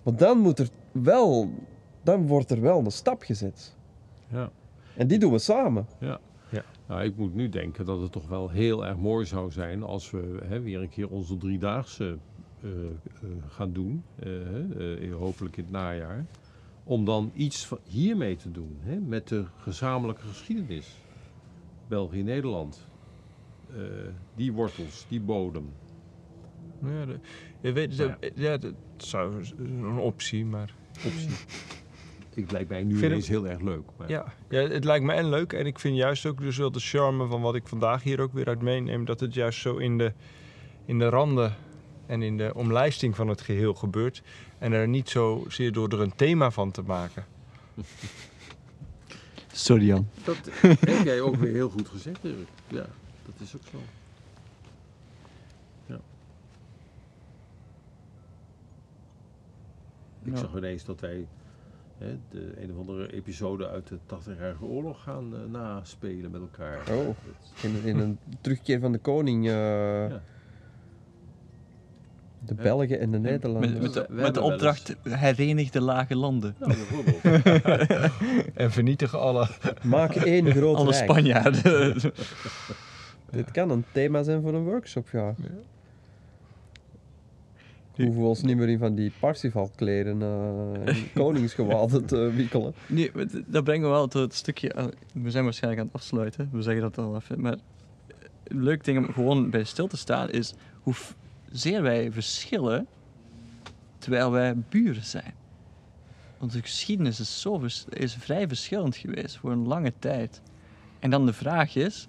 [0.04, 1.50] Maar dan moet er wel,
[2.04, 3.76] dan wordt er wel een stap gezet.
[4.28, 4.52] Ja.
[4.96, 5.86] En die doen we samen.
[6.92, 10.12] Nou, ik moet nu denken dat het toch wel heel erg mooi zou zijn als
[10.12, 12.18] we hè, weer een keer onze driedaagse
[13.50, 14.04] gaan doen.
[14.20, 16.26] eh, eh, hopelijk in het najaar.
[16.84, 18.78] Om dan iets hiermee te doen.
[18.80, 20.96] Hè, met de gezamenlijke geschiedenis.
[21.88, 22.88] België-Nederland.
[23.76, 23.82] Eh,
[24.36, 25.70] die wortels, die bodem.
[26.84, 27.20] Ja, de-
[27.62, 28.58] je weet, Nou ja.
[28.58, 30.74] dat zou een optie, maar...
[31.06, 31.30] Optie.
[32.34, 33.84] Ik lijkt mij nu Vind ineens heel erg leuk.
[33.98, 35.54] Maar Ja, ja, het lijkt me en leuk.
[35.54, 38.34] En ik vind juist ook dus wel de charme van wat ik vandaag hier ook
[38.34, 39.06] weer uit meeneem.
[39.06, 40.14] Dat het juist zo in de,
[40.86, 41.56] in de randen
[42.12, 44.22] en in de omlijsting van het geheel gebeurt.
[44.58, 47.26] En er niet zozeer door er een thema van te maken.
[49.52, 50.08] Sorry Jan.
[50.24, 52.48] Dat heb jij ook weer heel goed gezegd, Dirk.
[52.68, 52.86] Ja,
[53.26, 53.78] dat is ook zo.
[55.86, 56.00] Ja.
[60.24, 60.38] Ik Ja.
[60.40, 61.28] zag ineens dat wij
[61.98, 66.80] hè, de een of andere episode uit de 80-jarige oorlog gaan eh, naspelen met elkaar.
[66.92, 67.16] Oh.
[67.64, 69.48] In, in een terugkeer van de koning.
[69.48, 70.22] eh, ja.
[72.46, 72.54] De.
[72.54, 73.72] Belgen en de Nederlanders.
[73.74, 76.56] Met, met, de, We met opdracht herenig de lage landen.
[76.60, 78.12] Nou, bijvoorbeeld.
[78.54, 79.48] En vernietigen alle.
[79.84, 81.04] Maak één groot Alle rijk.
[81.04, 81.96] Spanjaarden.
[83.32, 85.26] Dit kan een thema zijn voor een workshop, ja.
[85.26, 85.34] Ja.
[87.96, 92.74] We hoeven ons niet meer in van die Parsifal-kleren eh en koningsgewaden te wikkelen.
[92.88, 93.12] Nee,
[93.46, 94.74] dat brengt me wel tot het stukje.
[94.74, 96.50] eh, We zijn waarschijnlijk aan het afsluiten.
[96.52, 97.42] We zeggen dat al even.
[97.42, 97.56] Maar
[98.44, 100.94] een leuk ding om gewoon bij stil te staan is hoe
[101.52, 102.88] zeer wij verschillen
[103.98, 105.34] terwijl wij buren zijn.
[106.40, 110.42] De geschiedenis is, zo is vrij verschillend geweest voor een lange tijd.
[111.00, 112.08] En dan de vraag is,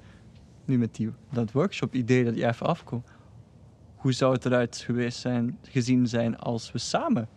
[0.65, 3.09] nu met die, dat workshop-idee dat je even afkomt,
[3.97, 7.29] hoe zou het eruit geweest zijn, gezien zijn als we samen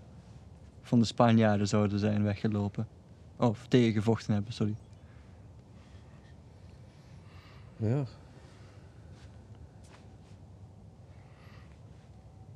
[0.81, 2.87] van de Spanjaarden zouden zijn weggelopen?
[3.35, 4.75] Of tegengevochten hebben, sorry.
[7.77, 8.05] Ja.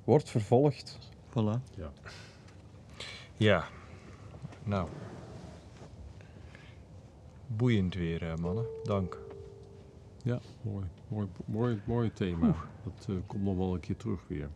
[0.09, 0.99] Wordt vervolgd.
[1.29, 1.77] Voilà.
[3.37, 3.63] Ja.
[4.63, 4.89] Nou.
[7.47, 8.65] Boeiend weer, eh, mannen.
[8.83, 9.17] Dank.
[10.23, 12.55] Ja, mooi, mooi, mooi, mooi thema.
[12.83, 14.49] Dat eh, komt nog wel een keer terug weer.